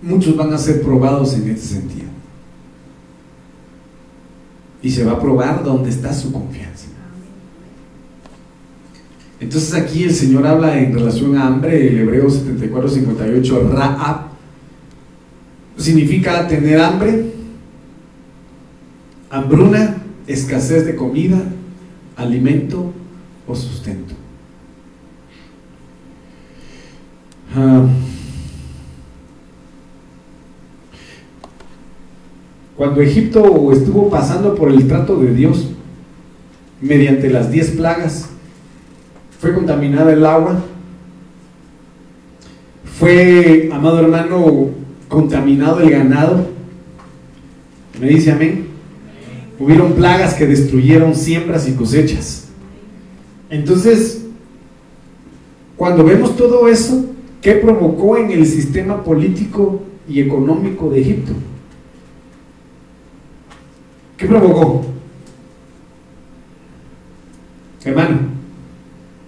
[0.00, 2.08] muchos van a ser probados en este sentido.
[4.80, 6.86] Y se va a probar dónde está su confianza.
[9.38, 14.31] Entonces aquí el Señor habla en relación a hambre, el Hebreo 74, 58, Ra'ab,
[15.82, 17.32] significa tener hambre,
[19.30, 21.42] hambruna, escasez de comida,
[22.16, 22.92] alimento
[23.46, 24.14] o sustento.
[27.54, 27.86] Ah.
[32.82, 35.68] cuando Egipto estuvo pasando por el trato de Dios,
[36.80, 38.30] mediante las diez plagas,
[39.38, 40.60] fue contaminada el agua,
[42.98, 44.70] fue, amado hermano,
[45.12, 46.48] contaminado el ganado.
[48.00, 48.66] ¿Me dice amén?
[49.58, 52.48] Hubieron plagas que destruyeron siembras y cosechas.
[53.50, 54.24] Entonces,
[55.76, 57.04] cuando vemos todo eso,
[57.42, 61.32] ¿qué provocó en el sistema político y económico de Egipto?
[64.16, 64.86] ¿Qué provocó?
[67.84, 68.18] Hermano,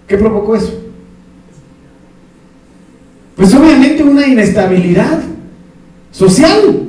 [0.07, 0.81] ¿qué provocó eso?
[3.35, 5.34] Pues obviamente una inestabilidad
[6.15, 6.87] social,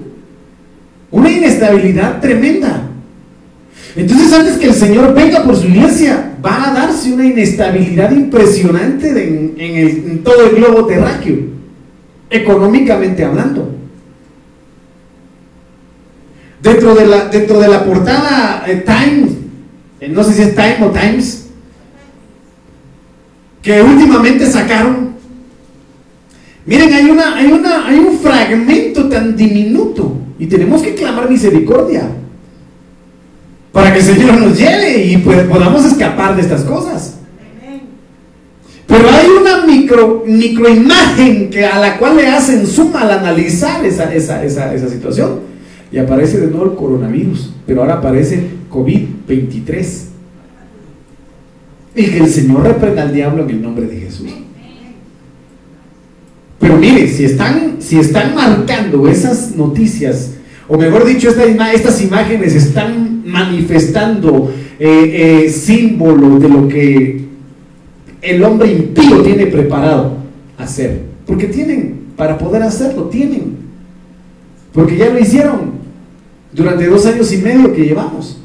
[1.11, 2.83] una inestabilidad tremenda.
[3.97, 9.09] Entonces antes que el Señor venga por su iglesia, va a darse una inestabilidad impresionante
[9.57, 11.39] en, todo el globo terráqueo,
[12.31, 13.75] económicamente hablando.
[16.63, 19.33] Dentro de la, dentro de la portada eh, Times,
[20.01, 21.47] eh, no sé si es Time o Times,
[23.63, 25.06] que últimamente sacaron,
[26.67, 32.09] Miren, hay, una, hay, una, hay un fragmento tan diminuto y tenemos que clamar misericordia
[33.73, 37.19] para que el Señor nos lleve y pues, podamos escapar de estas cosas.
[38.87, 44.13] Pero hay una micro, microimagen que, a la cual le hacen suma al analizar esa,
[44.13, 45.41] esa, esa, esa situación.
[45.93, 49.87] Y aparece de nuevo el coronavirus, pero ahora aparece COVID-23.
[51.95, 54.46] Y que el Señor reprenda al diablo en el nombre de Jesús.
[56.67, 60.33] Pero mire, si están, si están marcando esas noticias,
[60.67, 67.25] o mejor dicho, estas imágenes están manifestando eh, eh, símbolos de lo que
[68.21, 70.17] el hombre impío tiene preparado
[70.59, 71.03] hacer.
[71.25, 73.59] Porque tienen, para poder hacerlo, tienen.
[74.73, 75.71] Porque ya lo hicieron
[76.53, 78.41] durante dos años y medio que llevamos.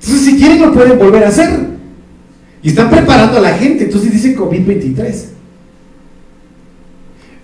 [0.00, 1.58] Entonces, si quieren, lo pueden volver a hacer.
[2.62, 3.82] Y están preparando a la gente.
[3.82, 5.34] Entonces dice COVID-23.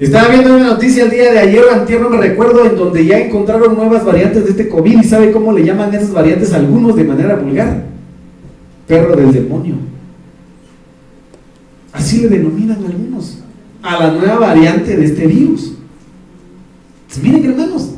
[0.01, 3.05] Estaba viendo una noticia el día de ayer o antier, no me recuerdo, en donde
[3.05, 6.96] ya encontraron nuevas variantes de este COVID y sabe cómo le llaman esas variantes algunos
[6.96, 7.84] de manera vulgar.
[8.86, 9.74] Perro del demonio.
[11.92, 13.40] Así le denominan algunos
[13.82, 15.74] a la nueva variante de este virus.
[17.07, 17.90] Pues miren, hermanos,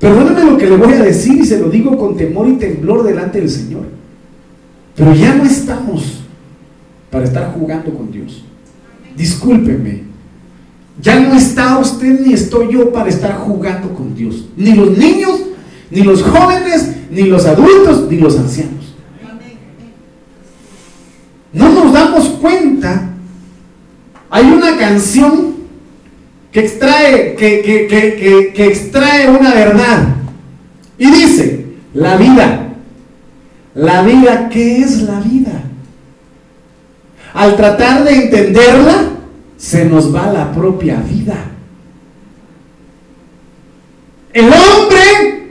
[0.00, 3.04] perdónenme lo que le voy a decir y se lo digo con temor y temblor
[3.04, 3.82] delante del Señor.
[4.94, 6.22] Pero ya no estamos
[7.10, 8.42] para estar jugando con Dios.
[9.14, 10.05] Discúlpeme,
[11.00, 14.46] ya no está usted ni estoy yo para estar jugando con Dios.
[14.56, 15.40] Ni los niños,
[15.90, 18.94] ni los jóvenes, ni los adultos, ni los ancianos.
[21.52, 23.10] No nos damos cuenta.
[24.30, 25.56] Hay una canción
[26.50, 30.16] que extrae, que, que, que extrae una verdad.
[30.98, 32.62] Y dice, la vida.
[33.74, 35.62] La vida, ¿qué es la vida?
[37.34, 39.15] Al tratar de entenderla,
[39.56, 41.36] se nos va la propia vida.
[44.32, 45.46] El hombre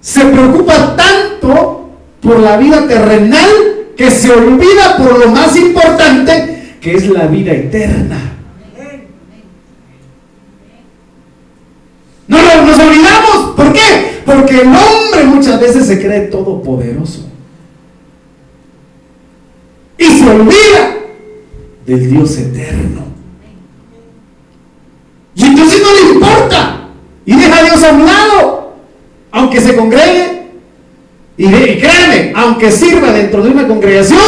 [0.00, 1.90] se preocupa tanto
[2.20, 3.48] por la vida terrenal
[3.96, 8.34] que se olvida por lo más importante que es la vida eterna.
[12.28, 13.54] No nos olvidamos.
[13.56, 14.20] ¿Por qué?
[14.24, 17.26] Porque el hombre muchas veces se cree todopoderoso.
[19.96, 20.94] Y se olvida
[21.88, 23.00] del Dios eterno.
[25.34, 26.88] Y entonces no le importa.
[27.24, 28.74] Y deja a Dios a un lado.
[29.30, 30.48] Aunque se congregue.
[31.38, 34.20] Y, créanme, aunque sirva dentro de una congregación,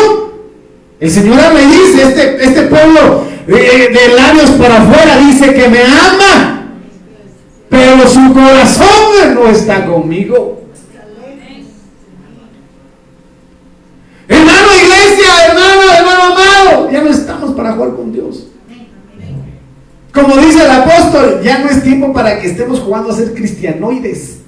[1.00, 5.82] el Señor me dice, este, este pueblo de, de labios para afuera dice que me
[5.82, 6.76] ama.
[7.68, 10.60] Pero su corazón no está conmigo.
[14.30, 18.46] Hermano iglesia, hermano, hermano amado, ya no estamos para jugar con Dios.
[20.14, 24.38] Como dice el apóstol, ya no es tiempo para que estemos jugando a ser cristianoides.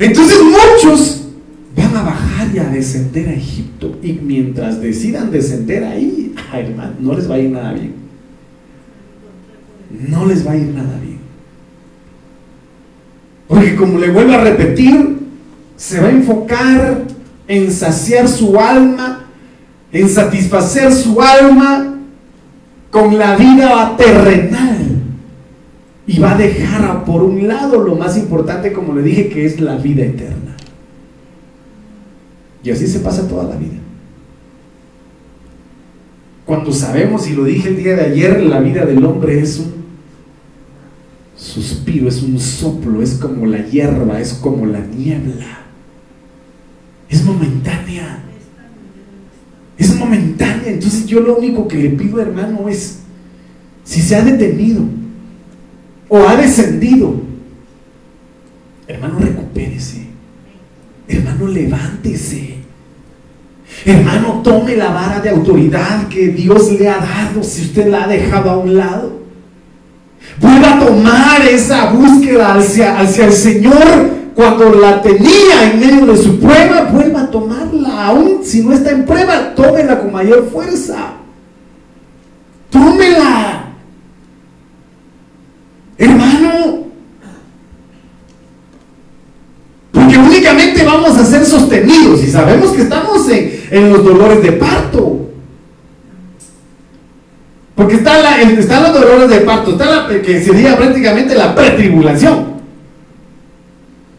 [0.00, 1.28] Entonces muchos
[1.76, 3.96] van a bajar y a descender a Egipto.
[4.02, 7.94] Y mientras decidan descender ahí, hermano, no les va a ir nada bien.
[10.08, 11.18] No les va a ir nada bien.
[13.46, 15.17] Porque como le vuelvo a repetir,
[15.78, 17.04] se va a enfocar
[17.46, 19.26] en saciar su alma,
[19.92, 21.94] en satisfacer su alma
[22.90, 24.76] con la vida terrenal.
[26.06, 29.60] Y va a dejar por un lado lo más importante, como le dije, que es
[29.60, 30.56] la vida eterna.
[32.64, 33.78] Y así se pasa toda la vida.
[36.44, 39.74] Cuando sabemos, y lo dije el día de ayer, la vida del hombre es un
[41.36, 45.57] suspiro, es un soplo, es como la hierba, es como la niebla.
[47.08, 48.18] Es momentánea.
[49.78, 50.72] Es momentánea.
[50.72, 52.98] Entonces yo lo único que le pido, hermano, es,
[53.84, 54.82] si se ha detenido
[56.08, 57.20] o ha descendido,
[58.86, 60.06] hermano, recupérese.
[61.06, 62.56] Hermano, levántese.
[63.84, 68.08] Hermano, tome la vara de autoridad que Dios le ha dado si usted la ha
[68.08, 69.18] dejado a un lado.
[70.40, 76.16] Vuelva a tomar esa búsqueda hacia, hacia el Señor cuando la tenía en medio de
[76.16, 78.06] su prueba, vuelva a tomarla.
[78.06, 81.14] Aún si no está en prueba, tómela con mayor fuerza.
[82.70, 83.72] Tómela.
[85.98, 86.84] Hermano,
[89.90, 95.30] porque únicamente vamos a ser sostenidos y sabemos que estamos en, los dolores de parto.
[97.74, 98.22] Porque están
[98.84, 102.47] los dolores de parto, está la, que sería prácticamente la pretribulación.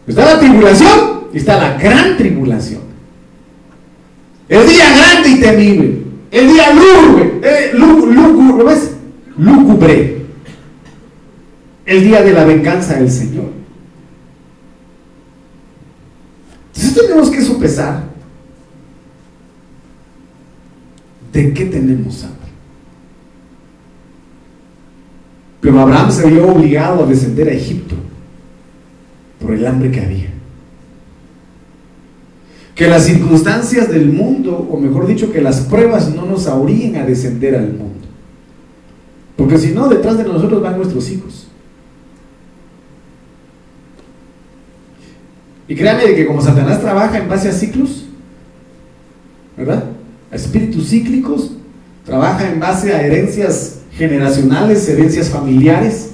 [0.09, 2.81] Está la tribulación y está la gran tribulación.
[4.49, 6.01] El día grande y temible.
[6.31, 7.39] El día lúgubre.
[7.43, 7.71] Eh,
[9.37, 10.25] Lúgubre.
[11.85, 13.51] El día de la venganza del Señor.
[16.73, 18.03] Entonces tenemos que sopesar
[21.31, 22.49] de qué tenemos hambre.
[25.61, 28.08] Pero Abraham se vio obligado a descender a Egipto
[29.41, 30.29] por el hambre que había.
[32.75, 37.05] Que las circunstancias del mundo, o mejor dicho, que las pruebas no nos orillen a
[37.05, 38.07] descender al mundo.
[39.35, 41.47] Porque si no, detrás de nosotros van nuestros hijos.
[45.67, 48.05] Y créanme que como Satanás trabaja en base a ciclos,
[49.55, 49.85] ¿verdad?
[50.31, 51.51] A espíritus cíclicos,
[52.05, 56.11] trabaja en base a herencias generacionales, herencias familiares,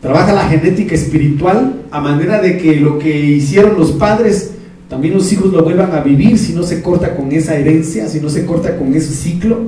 [0.00, 4.52] trabaja la genética espiritual a manera de que lo que hicieron los padres,
[4.88, 8.20] también los hijos lo vuelvan a vivir si no se corta con esa herencia, si
[8.20, 9.58] no se corta con ese ciclo.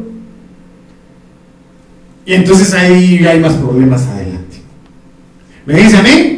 [2.25, 4.59] Y entonces ahí hay más problemas adelante.
[5.67, 6.37] ¿Me dice a mí?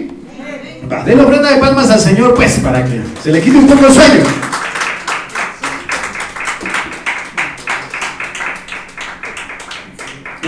[1.06, 3.92] denle ofrenda de palmas al Señor, pues, para que se le quite un poco el
[3.92, 4.22] sueño.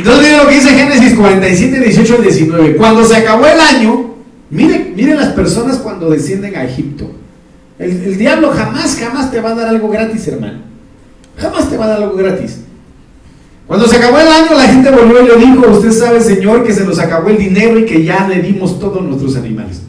[0.04, 2.76] Entonces miren lo que dice Génesis 47, 18 al 19.
[2.76, 4.16] Cuando se acabó el año,
[4.50, 7.10] miren, miren las personas cuando descienden a Egipto.
[7.78, 10.58] El, el, diablo jamás, jamás te va a dar algo gratis, hermano.
[11.38, 12.58] Jamás te va a dar algo gratis.
[13.66, 16.74] Cuando se acabó el año, la gente volvió y le dijo, usted sabe, Señor, que
[16.74, 19.80] se nos acabó el dinero y que ya le dimos todos nuestros animales.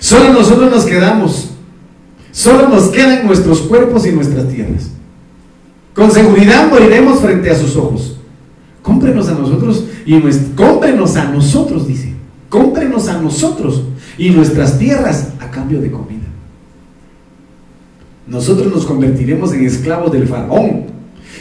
[0.00, 1.50] Solo nosotros nos quedamos.
[2.32, 4.88] Solo nos quedan nuestros cuerpos y nuestras tierras.
[5.94, 8.17] Con seguridad moriremos frente a sus ojos.
[8.88, 10.18] Cómprenos a nosotros y
[10.54, 12.14] cómprenos a nosotros, dice.
[12.48, 13.82] Cómprenos a nosotros
[14.16, 16.24] y nuestras tierras a cambio de comida.
[18.26, 20.86] Nosotros nos convertiremos en esclavos del faraón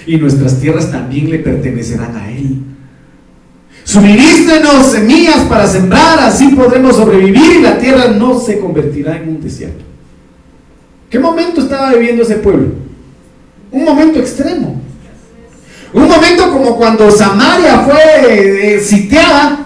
[0.06, 2.64] y nuestras tierras también le pertenecerán a él.
[3.86, 9.42] Suministrenos semillas para sembrar, así podremos sobrevivir y la tierra no se convertirá en un
[9.42, 9.86] desierto.
[11.10, 12.74] ¿Qué momento estaba viviendo ese pueblo?
[13.72, 14.87] Un momento extremo.
[15.94, 19.66] Un momento como cuando Samaria fue eh, sitiada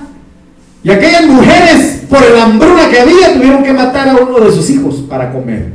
[0.83, 4.69] y aquellas mujeres, por el hambruna que había, tuvieron que matar a uno de sus
[4.69, 5.73] hijos para comer.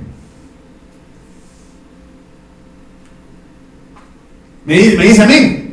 [4.65, 5.67] Me, me dice amén.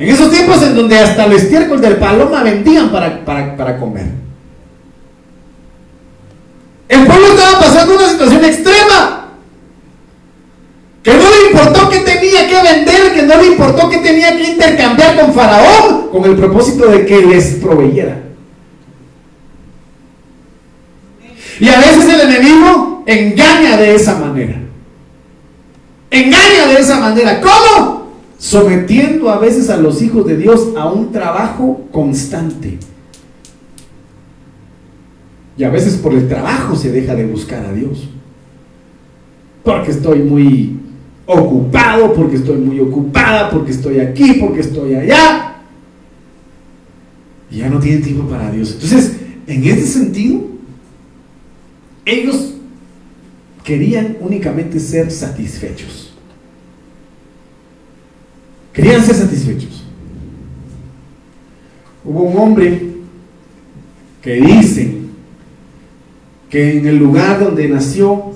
[0.00, 4.06] En esos tiempos en donde hasta el estiércol del paloma vendían para, para, comer.
[6.88, 9.29] El pueblo estaba pasando una situación extrema.
[11.02, 14.50] Que no le importó que tenía que vender, que no le importó que tenía que
[14.50, 18.22] intercambiar con Faraón con el propósito de que les proveyera.
[21.58, 24.56] Y a veces el enemigo engaña de esa manera.
[26.10, 27.40] Engaña de esa manera.
[27.40, 28.00] ¿Cómo?
[28.40, 32.78] sometiendo a veces a los hijos de Dios a un trabajo constante.
[35.58, 38.08] Y a veces por el trabajo se deja de buscar a Dios.
[39.62, 40.79] Porque estoy muy
[41.32, 45.62] ocupado, porque estoy muy ocupada, porque estoy aquí, porque estoy allá.
[47.50, 48.72] Y ya no tienen tiempo para Dios.
[48.72, 49.16] Entonces,
[49.46, 50.42] en este sentido,
[52.04, 52.54] ellos
[53.64, 56.12] querían únicamente ser satisfechos.
[58.72, 59.84] Querían ser satisfechos.
[62.04, 62.90] Hubo un hombre
[64.22, 64.96] que dice
[66.48, 68.32] que en el lugar donde nació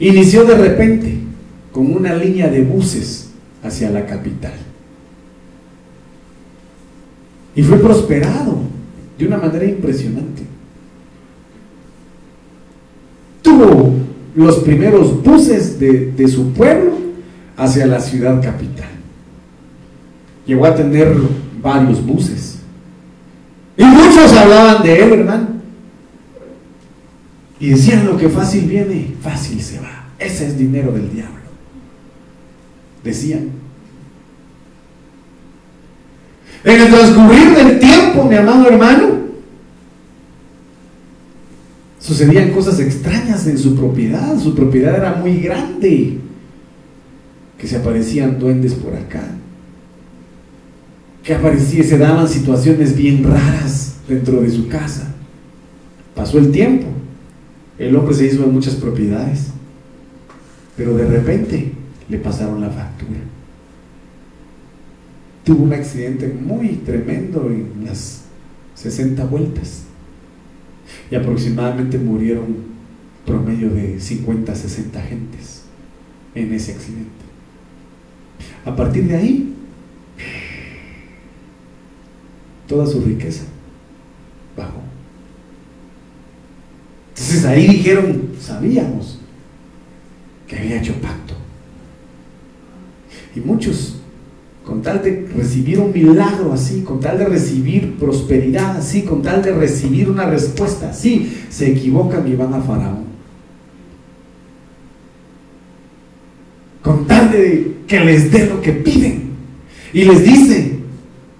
[0.00, 1.18] inició de repente
[1.70, 3.30] con una línea de buses
[3.62, 4.54] hacia la capital.
[7.54, 8.58] Y fue prosperado
[9.18, 10.42] de una manera impresionante.
[13.42, 13.94] Tuvo
[14.34, 16.92] los primeros buses de, de su pueblo
[17.56, 18.88] hacia la ciudad capital.
[20.46, 21.14] Llegó a tener
[21.62, 22.58] varios buses.
[23.76, 25.49] Y muchos hablaban de él, hermano.
[27.60, 30.08] Y decían, lo que fácil viene, fácil se va.
[30.18, 31.40] Ese es dinero del diablo.
[33.04, 33.50] Decían.
[36.64, 39.20] En el transcurrir del tiempo, mi amado hermano,
[41.98, 44.38] sucedían cosas extrañas en su propiedad.
[44.38, 46.18] Su propiedad era muy grande.
[47.58, 49.22] Que se aparecían duendes por acá.
[51.22, 55.14] Que aparecían, se daban situaciones bien raras dentro de su casa.
[56.14, 56.99] Pasó el tiempo.
[57.80, 59.46] El hombre se hizo en muchas propiedades.
[60.76, 61.72] Pero de repente
[62.10, 63.20] le pasaron la factura.
[65.44, 68.24] Tuvo un accidente muy tremendo en las
[68.74, 69.84] 60 vueltas.
[71.10, 72.70] Y aproximadamente murieron
[73.24, 75.62] promedio de 50 60 gentes
[76.34, 77.24] en ese accidente.
[78.66, 79.54] A partir de ahí,
[82.66, 83.44] toda su riqueza
[84.54, 84.89] bajó.
[87.20, 89.18] Entonces ahí dijeron, sabíamos
[90.48, 91.34] que había hecho pacto.
[93.36, 94.00] Y muchos,
[94.64, 99.42] con tal de recibir un milagro así, con tal de recibir prosperidad así, con tal
[99.42, 103.04] de recibir una respuesta así, se equivocan y van a Faraón.
[106.82, 109.30] Con tal de que les dé lo que piden.
[109.92, 110.78] Y les dice,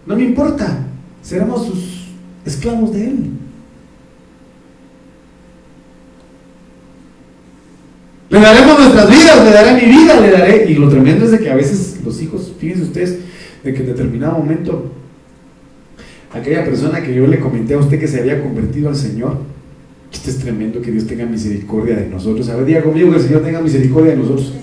[0.06, 0.86] no me importa,
[1.22, 2.08] seremos sus
[2.44, 3.30] esclavos de él.
[8.30, 10.70] Le daremos nuestras vidas, le daré mi vida, le daré.
[10.70, 13.18] Y lo tremendo es de que a veces los hijos, fíjense ustedes,
[13.64, 14.92] de que en determinado momento,
[16.32, 19.38] aquella persona que yo le comenté a usted que se había convertido al Señor,
[20.12, 22.48] este es tremendo que Dios tenga misericordia de nosotros.
[22.48, 24.54] A ver, diga conmigo que el Señor tenga misericordia de nosotros.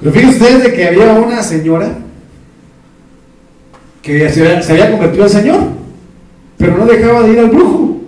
[0.00, 1.96] Pero fíjense ustedes de que había una señora
[4.02, 5.60] que se había, se había convertido al Señor,
[6.58, 8.00] pero no dejaba de ir al brujo.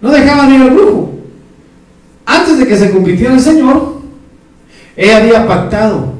[0.00, 1.11] No dejaba de ir al brujo
[2.32, 4.00] antes de que se convirtiera el Señor,
[4.96, 6.12] ella había pactado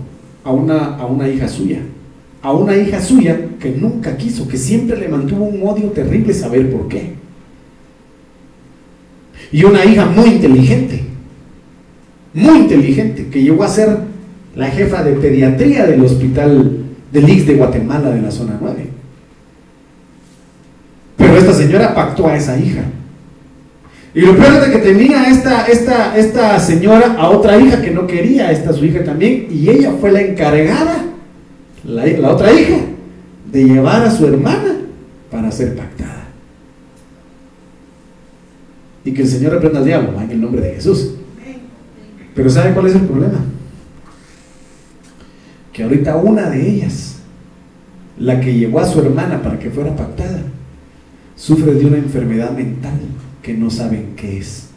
[0.45, 1.81] a una, a una hija suya,
[2.43, 6.71] a una hija suya que nunca quiso, que siempre le mantuvo un odio terrible saber
[6.71, 7.15] por qué.
[9.51, 11.05] Y una hija muy inteligente,
[12.35, 13.99] muy inteligente, que llegó a ser
[14.57, 16.79] la jefa de pediatría del hospital
[17.13, 18.87] del IX de Guatemala de la zona 9.
[21.17, 22.85] Pero esta señora pactó a esa hija
[24.15, 28.07] y lo peor es que tenía esta, esta, esta señora a otra hija que no
[28.07, 31.07] quería, esta su hija también, y ella fue la encargada,
[31.85, 32.77] la, la otra hija,
[33.51, 34.77] de llevar a su hermana
[35.31, 36.25] para ser pactada.
[39.05, 41.15] Y que el Señor reprenda al diablo en el nombre de Jesús.
[42.35, 43.39] Pero ¿sabe cuál es el problema?
[45.73, 47.17] Que ahorita una de ellas,
[48.19, 50.43] la que llevó a su hermana para que fuera pactada,
[51.35, 53.01] sufre de una enfermedad mental
[53.43, 54.69] que no saben qué es.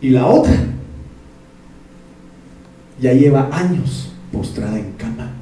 [0.00, 0.54] Y la otra
[3.00, 5.32] ya lleva años postrada en cama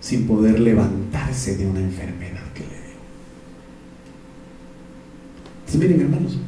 [0.00, 3.00] sin poder levantarse de una enfermedad que le dio.
[5.60, 6.38] Entonces miren hermanos,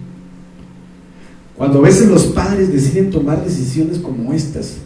[1.56, 4.78] cuando a veces los padres deciden tomar decisiones como estas,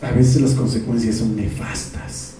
[0.00, 2.34] a veces las consecuencias son nefastas,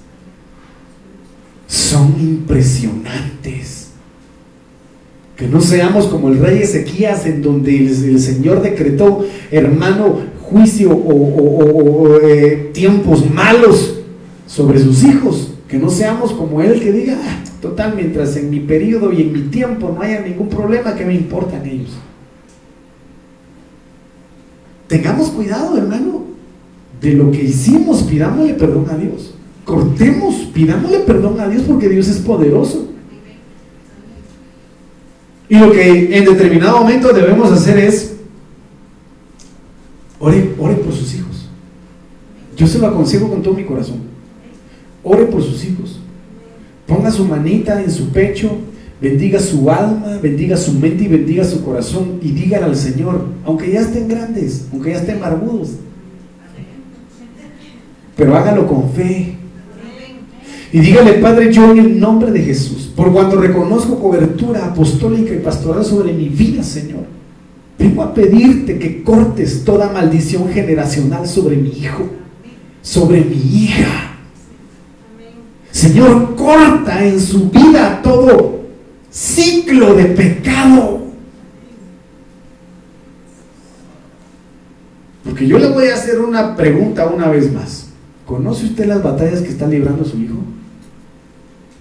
[1.67, 3.74] son impresionantes.
[5.37, 12.19] Que no seamos como el rey Ezequías, en donde el, Señor decretó, hermano, juicio o,
[12.23, 14.01] eh, tiempos malos
[14.47, 15.55] sobre sus hijos.
[15.69, 19.33] Que no seamos como él que diga, ah, total, mientras en mi periodo y en
[19.33, 21.91] mi tiempo no haya ningún problema, que me importan ellos?
[24.87, 26.23] Tengamos cuidado, hermano,
[27.01, 29.35] de lo que hicimos, pidámosle perdón a Dios.
[29.65, 32.94] Cortemos, pidámosle perdón a Dios porque Dios es poderoso.
[35.49, 38.15] Y lo que en determinado momento debemos hacer es,
[40.19, 41.49] ore, ore por sus hijos.
[42.57, 43.99] Yo se lo aconsejo con todo mi corazón.
[45.03, 46.01] Ore por sus hijos.
[46.87, 48.51] Ponga su manita en su pecho,
[49.01, 53.71] bendiga su alma, bendiga su mente y bendiga su corazón y dígale al Señor, aunque
[53.71, 55.71] ya estén grandes, aunque ya estén barbudos,
[58.17, 59.37] pero hágalo con fe,
[60.75, 65.39] y dígale, Padre, yo en el nombre de Jesús, por cuanto reconozco cobertura apostólica y
[65.39, 67.05] pastoral sobre mi vida, Señor.
[67.79, 72.11] vengo a pedirte que cortes toda maldición generacional sobre mi hijo,
[72.83, 74.17] sobre mi hija.
[75.71, 78.63] Señor, corta en su vida todo
[79.13, 81.03] ciclo de pecado.
[85.23, 87.91] Porque yo le voy a hacer una pregunta una vez más.
[88.27, 90.39] ¿Conoce usted las batallas que está librando su hijo?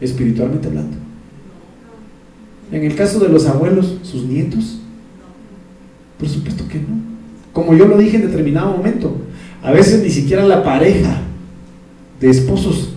[0.03, 0.97] Espiritualmente hablando.
[2.71, 4.79] En el caso de los abuelos, sus nietos.
[6.19, 7.01] Por supuesto que no.
[7.53, 9.15] Como yo lo dije en determinado momento,
[9.61, 11.21] a veces ni siquiera la pareja
[12.19, 12.89] de esposos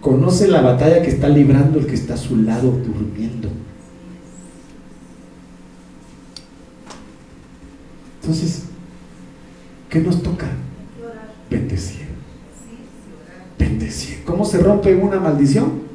[0.00, 3.48] conoce la batalla que está librando el que está a su lado durmiendo.
[8.20, 8.64] Entonces,
[9.88, 10.48] ¿qué nos toca?
[11.48, 12.06] Bendecir.
[13.56, 14.24] Bendecir.
[14.24, 15.89] ¿Cómo se rompe una maldición?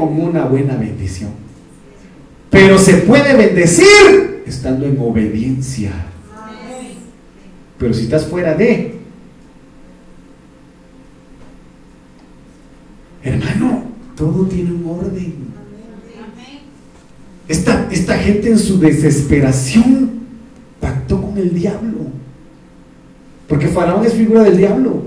[0.00, 1.28] Con una buena bendición.
[2.48, 5.92] Pero se puede bendecir estando en obediencia.
[7.76, 8.94] Pero si estás fuera de,
[13.22, 13.82] hermano,
[14.16, 15.34] todo tiene un orden.
[17.46, 20.12] Esta, esta gente en su desesperación
[20.80, 22.06] pactó con el diablo.
[23.46, 25.02] Porque Faraón es figura del diablo.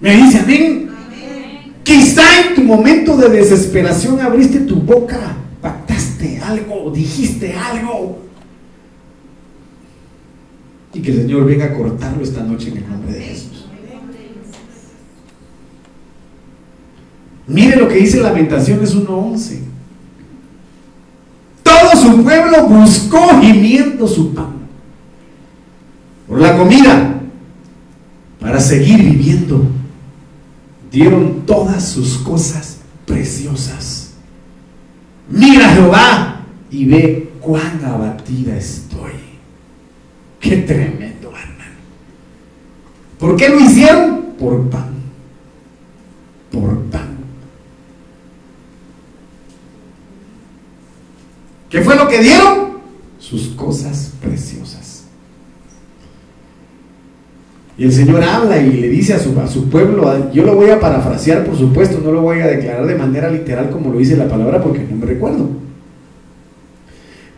[0.00, 0.81] Me dice amén.
[1.92, 8.18] Quizá en tu momento de desesperación abriste tu boca, pactaste algo, dijiste algo.
[10.94, 13.66] Y que el Señor venga a cortarlo esta noche en el nombre de Jesús.
[17.46, 19.58] Mire lo que dice Lamentaciones 1.11.
[21.62, 24.54] Todo su pueblo buscó gimiendo su pan
[26.26, 27.20] por la comida
[28.40, 29.81] para seguir viviendo
[30.92, 32.76] dieron todas sus cosas
[33.06, 34.12] preciosas.
[35.28, 39.12] Mira Jehová y ve cuán abatida estoy.
[40.38, 41.76] Qué tremendo, hermano.
[43.18, 44.34] ¿Por qué lo hicieron?
[44.38, 44.92] Por pan.
[46.50, 47.16] Por pan.
[51.70, 52.72] ¿Qué fue lo que dieron?
[53.18, 54.91] Sus cosas preciosas.
[57.78, 60.70] Y el Señor habla y le dice a su, a su pueblo, yo lo voy
[60.70, 64.16] a parafrasear por supuesto, no lo voy a declarar de manera literal como lo dice
[64.16, 65.48] la palabra porque no me recuerdo.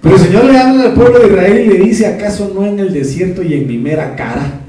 [0.00, 2.78] Pero el Señor le habla al pueblo de Israel y le dice, ¿acaso no en
[2.80, 4.60] el desierto y en mi mera cara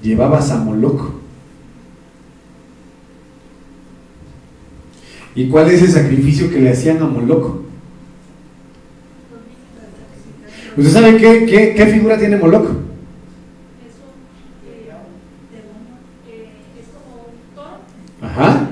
[0.00, 1.14] llevabas a Moloch?
[5.34, 7.62] ¿Y cuál es el sacrificio que le hacían a Moloch?
[10.76, 12.70] ¿Usted sabe qué, qué, qué figura tiene Moloch?
[18.22, 18.68] Ajá.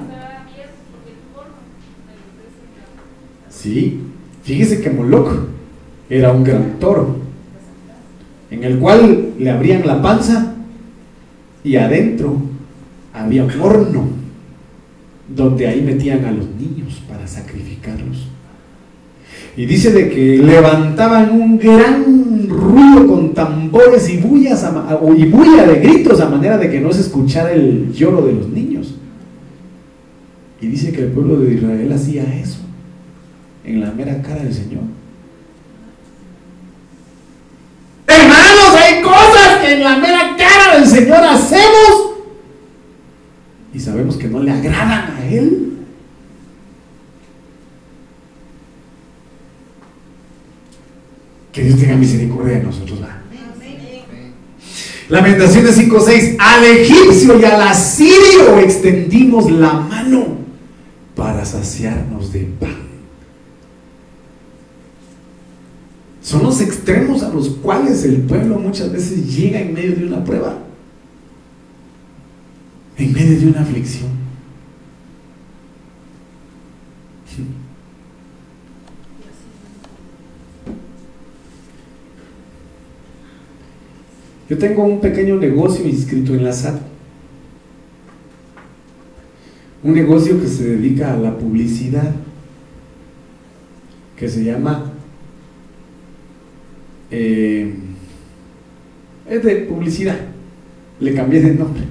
[3.50, 4.00] Sí,
[4.42, 5.48] fíjese que Moloch
[6.10, 7.16] era un gran toro,
[8.50, 10.54] en el cual le abrían la panza
[11.62, 12.36] y adentro
[13.14, 14.08] había un horno
[15.28, 18.26] donde ahí metían a los niños para sacrificarlos.
[19.56, 24.66] Y dice de que levantaban un gran ruido con tambores y bullas
[25.16, 28.48] y bulla de gritos a manera de que no se escuchara el lloro de los
[28.48, 28.94] niños.
[30.60, 32.58] Y dice que el pueblo de Israel hacía eso
[33.64, 34.82] en la mera cara del Señor.
[38.06, 42.10] Hermanos, hay cosas que en la mera cara del Señor hacemos
[43.72, 45.66] y sabemos que no le agradan a Él.
[51.52, 53.00] Que Dios tenga misericordia de nosotros.
[55.08, 56.36] Lamentaciones 5:6.
[56.38, 60.38] Al egipcio y al asirio extendimos la mano
[61.16, 62.89] para saciarnos de pan.
[66.30, 70.22] Son los extremos a los cuales el pueblo muchas veces llega en medio de una
[70.22, 70.58] prueba,
[72.96, 74.10] en medio de una aflicción.
[84.48, 86.80] Yo tengo un pequeño negocio inscrito en la SAT
[89.82, 92.14] un negocio que se dedica a la publicidad,
[94.16, 94.89] que se llama,
[97.10, 97.74] eh,
[99.28, 100.16] es de publicidad,
[100.98, 101.82] le cambié de nombre.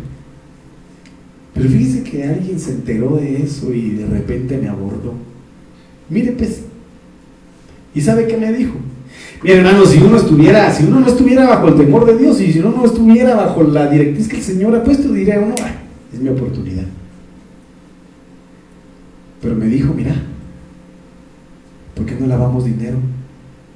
[1.54, 5.14] Pero fíjese que alguien se enteró de eso y de repente me abordó.
[6.10, 6.64] Mire pues,
[7.94, 8.76] ¿y sabe qué me dijo?
[9.44, 12.52] Mire hermano, si uno estuviera, si uno no estuviera bajo el temor de Dios y
[12.52, 15.56] si uno no estuviera bajo la directriz que el Señor ha puesto, diría uno,
[16.14, 16.86] es mi oportunidad.
[19.42, 20.16] Pero me dijo, mira,
[21.96, 22.98] ¿por qué no lavamos dinero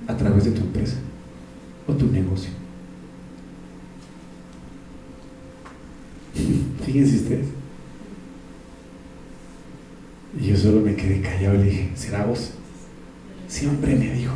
[0.07, 0.97] a través de tu empresa
[1.87, 2.51] o tu negocio.
[6.85, 7.47] Fíjense ustedes.
[10.39, 12.51] Y yo solo me quedé callado y le dije, ¿será vos?
[13.47, 14.33] Sí, hombre, me dijo.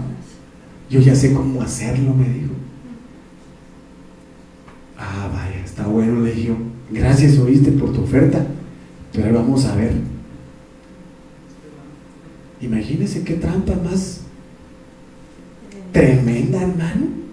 [0.89, 2.53] Yo ya sé cómo hacerlo, me dijo.
[4.97, 6.55] Ah, vaya, está bueno, le dije.
[6.91, 8.45] Gracias, oíste, por tu oferta.
[9.11, 9.93] Pero vamos a ver.
[12.61, 14.21] Imagínense qué trampa más
[15.91, 17.26] tremenda, hermano.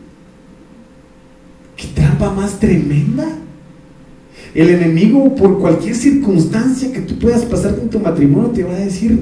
[1.85, 3.27] Qué trampa más tremenda.
[4.55, 8.79] El enemigo, por cualquier circunstancia que tú puedas pasar con tu matrimonio, te va a
[8.79, 9.21] decir,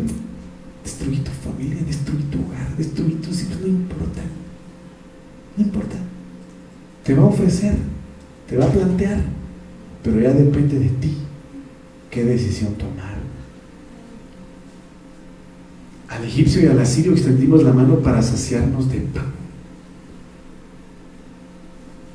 [0.85, 4.21] destruí tu familia, destruí tu hogar, destruí tus hijos, no importa.
[5.57, 5.97] No importa.
[7.03, 7.75] Te va a ofrecer,
[8.49, 9.23] te va a plantear,
[10.05, 11.17] pero ya depende de ti
[12.11, 13.17] qué decisión tomar.
[16.09, 19.42] Al egipcio y al asirio extendimos la mano para saciarnos de pan.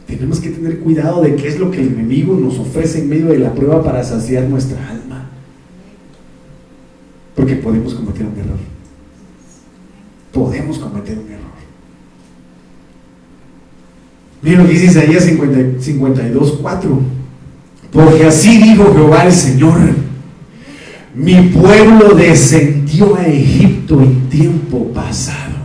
[0.07, 3.27] Tenemos que tener cuidado de qué es lo que el enemigo nos ofrece en medio
[3.27, 5.29] de la prueba para saciar nuestra alma.
[7.35, 8.57] Porque podemos cometer un error.
[10.31, 11.37] Podemos cometer un error.
[14.41, 17.01] Miren lo que dice Isaías 52, 4.
[17.91, 19.77] Porque así dijo Jehová el Señor.
[21.13, 25.57] Mi pueblo descendió a Egipto en tiempo pasado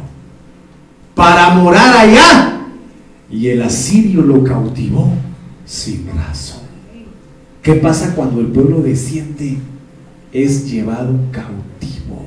[1.15, 2.52] para morar allá
[3.33, 5.11] y el asirio lo cautivó
[5.65, 6.61] sin razón.
[7.63, 9.57] ¿Qué pasa cuando el pueblo desciende?
[10.33, 12.27] Es llevado cautivo.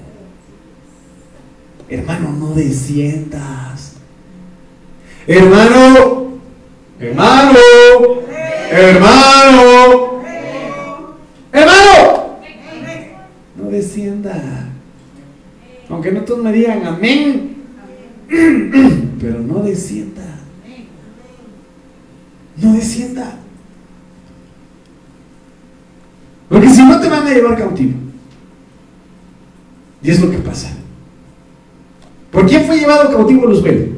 [1.87, 3.97] Hermano, no desciendas.
[5.27, 6.39] Hermano,
[6.99, 7.59] hermano,
[8.71, 10.23] hermano,
[11.51, 12.39] hermano,
[13.55, 14.69] no descienda.
[15.89, 17.57] Aunque no todos me digan amén,
[19.19, 20.34] pero no descienda
[22.57, 23.37] no descienda.
[26.49, 27.93] Porque si no te van a llevar cautivo.
[30.01, 30.69] Y es lo que pasa.
[32.31, 33.97] ¿Por quién fue llevado cautivo Luzbel?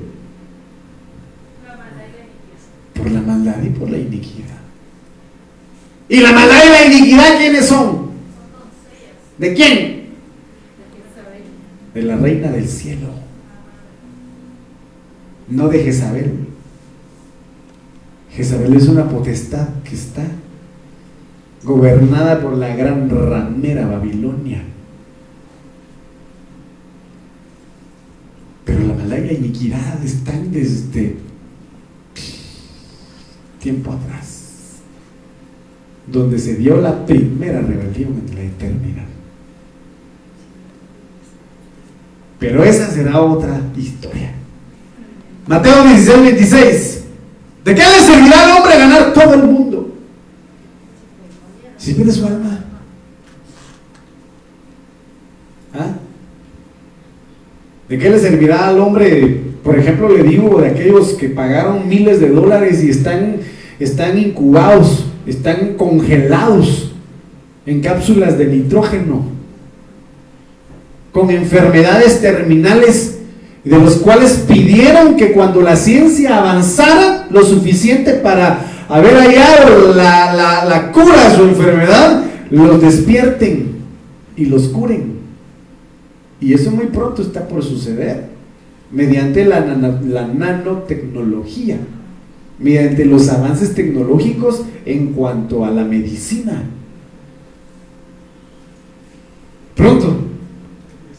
[2.93, 4.57] Por la maldad y por la iniquidad.
[6.09, 8.11] ¿Y la maldad y la iniquidad quiénes son?
[9.37, 10.07] ¿De quién?
[11.93, 13.09] De la reina del cielo.
[15.49, 16.46] No de Jezabel.
[18.37, 20.23] Jezabel es una potestad que está
[21.63, 24.61] gobernada por la gran ramera Babilonia.
[28.63, 31.15] Pero la maldad y la iniquidad están desde
[33.59, 34.81] tiempo atrás,
[36.05, 39.05] donde se dio la primera rebelión en la eternidad.
[42.37, 44.31] Pero esa será otra historia.
[45.47, 46.97] Mateo 16, 26.
[47.67, 49.93] ¿De qué le servirá al hombre ganar todo el mundo?
[51.77, 52.63] Si pierde su alma.
[55.73, 55.91] ¿Ah?
[57.89, 59.41] ¿De qué le servirá al hombre?
[59.65, 63.41] Por ejemplo, le digo de aquellos que pagaron miles de dólares y están,
[63.81, 66.93] están incubados, están congelados
[67.65, 69.25] en cápsulas de nitrógeno,
[71.11, 73.16] con enfermedades terminales
[73.67, 80.63] de los cuales pidieron que cuando la ciencia avanzara lo suficiente para haber hallado la,
[80.65, 83.71] la cura a su enfermedad, los despierten
[84.37, 85.17] y los curen.
[86.39, 88.29] Y eso muy pronto está por suceder
[88.89, 91.77] mediante la, la, nanotecnología,
[92.59, 96.63] mediante los avances tecnológicos en cuanto a la medicina.
[99.75, 100.26] Pronto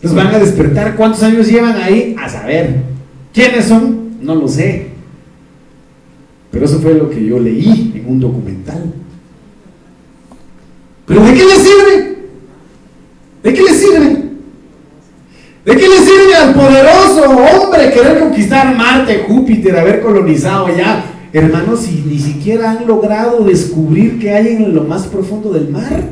[0.03, 0.97] los van a despertar.
[0.97, 2.15] ¿Cuántos años llevan ahí?
[2.19, 2.83] A saber.
[3.33, 4.19] ¿Quiénes son?
[4.21, 4.89] No lo sé.
[6.51, 8.93] Pero eso fue lo que yo leí en un documental.
[11.07, 12.19] ¿Pero de qué le sirve?
[13.43, 14.29] ¿De qué le sirve?
[15.65, 21.05] ¿De qué le sirve al poderoso hombre querer conquistar Marte, Júpiter, haber colonizado ya?
[21.33, 26.05] Hermanos, si ni siquiera han logrado descubrir qué hay en lo más profundo del mar.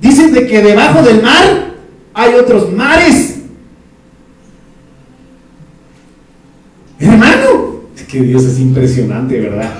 [0.00, 1.69] Dicen de que debajo del mar
[2.14, 3.36] hay otros mares.
[6.98, 9.72] Hermano, es que Dios es impresionante, ¿verdad?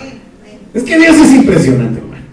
[0.73, 2.25] Es que Dios es impresionante, hermano.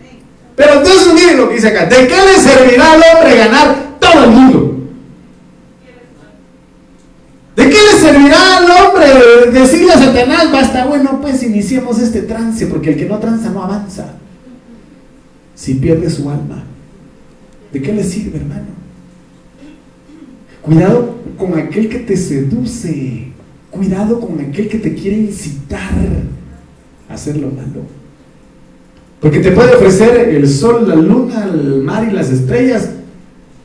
[0.55, 1.85] Pero entonces miren lo que dice acá.
[1.85, 4.77] ¿De qué le servirá al hombre ganar todo el mundo?
[7.55, 12.67] ¿De qué le servirá al hombre decirle a Satanás, basta, bueno, pues iniciemos este trance,
[12.67, 14.13] porque el que no tranza no avanza.
[15.55, 16.63] Si pierde su alma,
[17.73, 18.67] ¿de qué le sirve, hermano?
[20.67, 23.27] Cuidado con aquel que te seduce.
[23.71, 25.93] Cuidado con aquel que te quiere incitar
[27.09, 27.85] a hacer lo malo.
[29.21, 32.89] Porque te puede ofrecer el sol, la luna, el mar y las estrellas,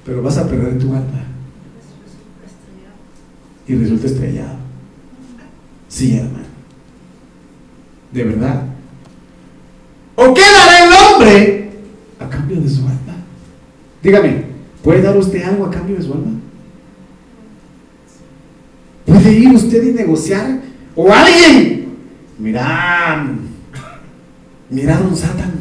[0.07, 1.25] pero vas a perder tu alma.
[3.67, 4.57] Y resulta estrellado.
[5.89, 6.45] Sí, hermano.
[8.13, 8.63] De verdad.
[10.15, 11.71] ¿O qué dará el hombre
[12.21, 13.17] a cambio de su alma?
[14.05, 14.45] Dígame,
[14.85, 16.39] ¿puede dar usted algo a cambio de su alma?
[19.13, 20.61] ¿Puede ir usted y negociar?
[20.97, 21.87] ¿O alguien?
[22.39, 23.29] Mira,
[24.71, 25.53] mira, don Satan.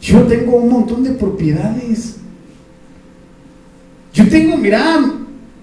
[0.00, 2.16] Yo tengo un montón de propiedades.
[4.14, 5.00] Yo tengo, mira,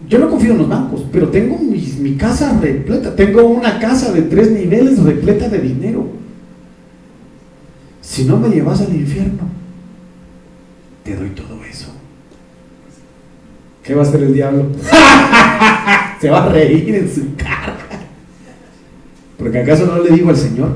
[0.08, 3.16] yo no confío en los bancos, pero tengo mi, casa repleta.
[3.16, 6.08] Tengo una casa de tres niveles repleta de dinero.
[8.02, 9.44] Si no me llevas al infierno,
[11.04, 11.89] te doy todo eso.
[13.90, 14.68] ¿Qué va a hacer el diablo?
[16.22, 17.76] Se va a reír en su cara.
[19.36, 20.74] Porque acaso no le digo al Señor,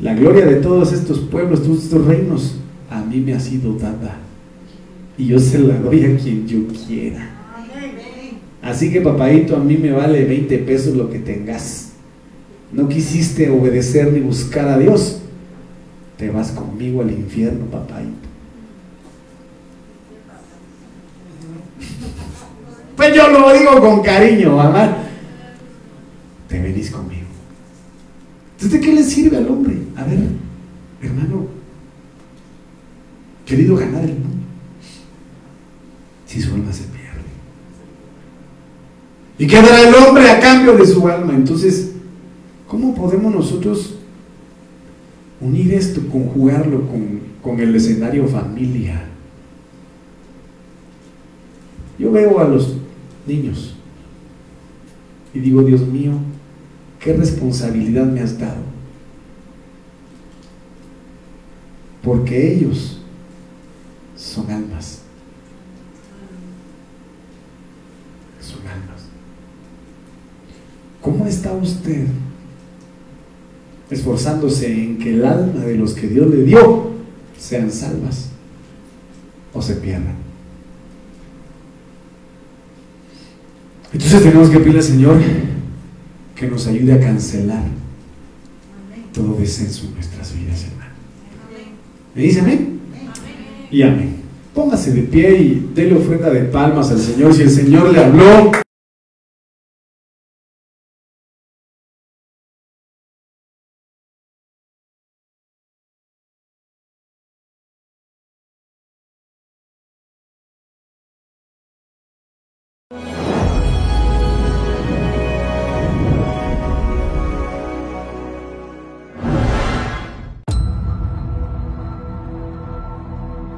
[0.00, 2.56] la gloria de todos estos pueblos, todos estos reinos,
[2.90, 4.18] a mí me ha sido dada.
[5.16, 7.26] Y yo se la doy a quien yo quiera.
[8.60, 11.92] Así que papadito, a mí me vale 20 pesos lo que tengas.
[12.70, 15.22] No quisiste obedecer ni buscar a Dios.
[16.18, 18.33] Te vas conmigo al infierno, papadito.
[23.04, 24.96] Pues yo lo digo con cariño, mamá.
[26.48, 27.26] Te venís conmigo.
[28.52, 29.76] Entonces, ¿de qué le sirve al hombre?
[29.94, 30.20] A ver,
[31.02, 31.46] hermano,
[33.44, 34.46] querido ganar el mundo.
[36.26, 37.04] Si su alma se pierde.
[39.38, 41.34] ¿Y qué dará el hombre a cambio de su alma?
[41.34, 41.92] Entonces,
[42.66, 43.96] ¿cómo podemos nosotros
[45.42, 49.04] unir esto, conjugarlo con, con el escenario familia?
[51.98, 52.78] Yo veo a los
[53.26, 53.74] niños
[55.34, 56.12] y digo, Dios mío,
[57.00, 58.62] ¿qué responsabilidad me has dado?
[62.02, 63.00] Porque ellos
[64.16, 65.00] son almas.
[68.40, 69.02] Son almas.
[71.00, 72.06] ¿Cómo está usted
[73.90, 76.92] esforzándose en que el alma de los que Dios le dio
[77.36, 78.30] sean salvas
[79.52, 80.23] o se pierdan?
[83.94, 85.16] Entonces tenemos que pedirle al Señor
[86.34, 87.62] que nos ayude a cancelar
[89.12, 90.90] todo descenso en nuestras vidas, hermano.
[92.14, 92.80] ¿Me dice amén?
[93.70, 94.16] Y amén.
[94.52, 97.32] Póngase de pie y déle ofrenda de palmas al Señor.
[97.34, 98.50] Si el Señor le habló,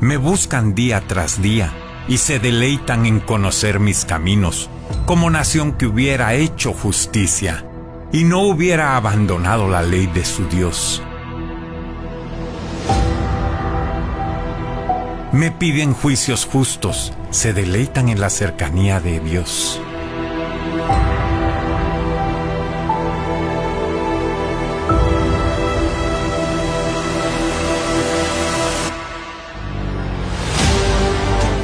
[0.07, 1.72] Me buscan día tras día
[2.07, 4.70] y se deleitan en conocer mis caminos,
[5.04, 7.66] como nación que hubiera hecho justicia
[8.12, 11.02] y no hubiera abandonado la ley de su Dios.
[15.32, 19.80] Me piden juicios justos, se deleitan en la cercanía de Dios.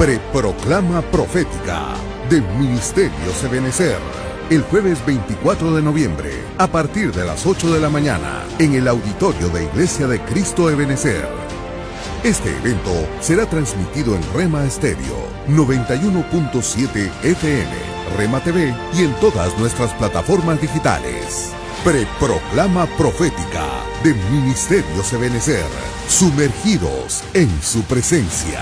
[0.03, 1.95] Preproclama Profética
[2.29, 3.99] del Ministerio Sebenecer.
[4.51, 8.89] El jueves 24 de noviembre, a partir de las 8 de la mañana, en el
[8.89, 11.29] auditorio de Iglesia de Cristo Ebenecer.
[12.25, 12.91] Este evento
[13.21, 17.71] será transmitido en Rema Stereo 91.7 FM,
[18.19, 21.53] Rema TV y en todas nuestras plataformas digitales.
[21.85, 23.69] Preproclama Profética
[24.03, 25.71] de Ministerio Ebenecer,
[26.09, 28.59] sumergidos en su presencia.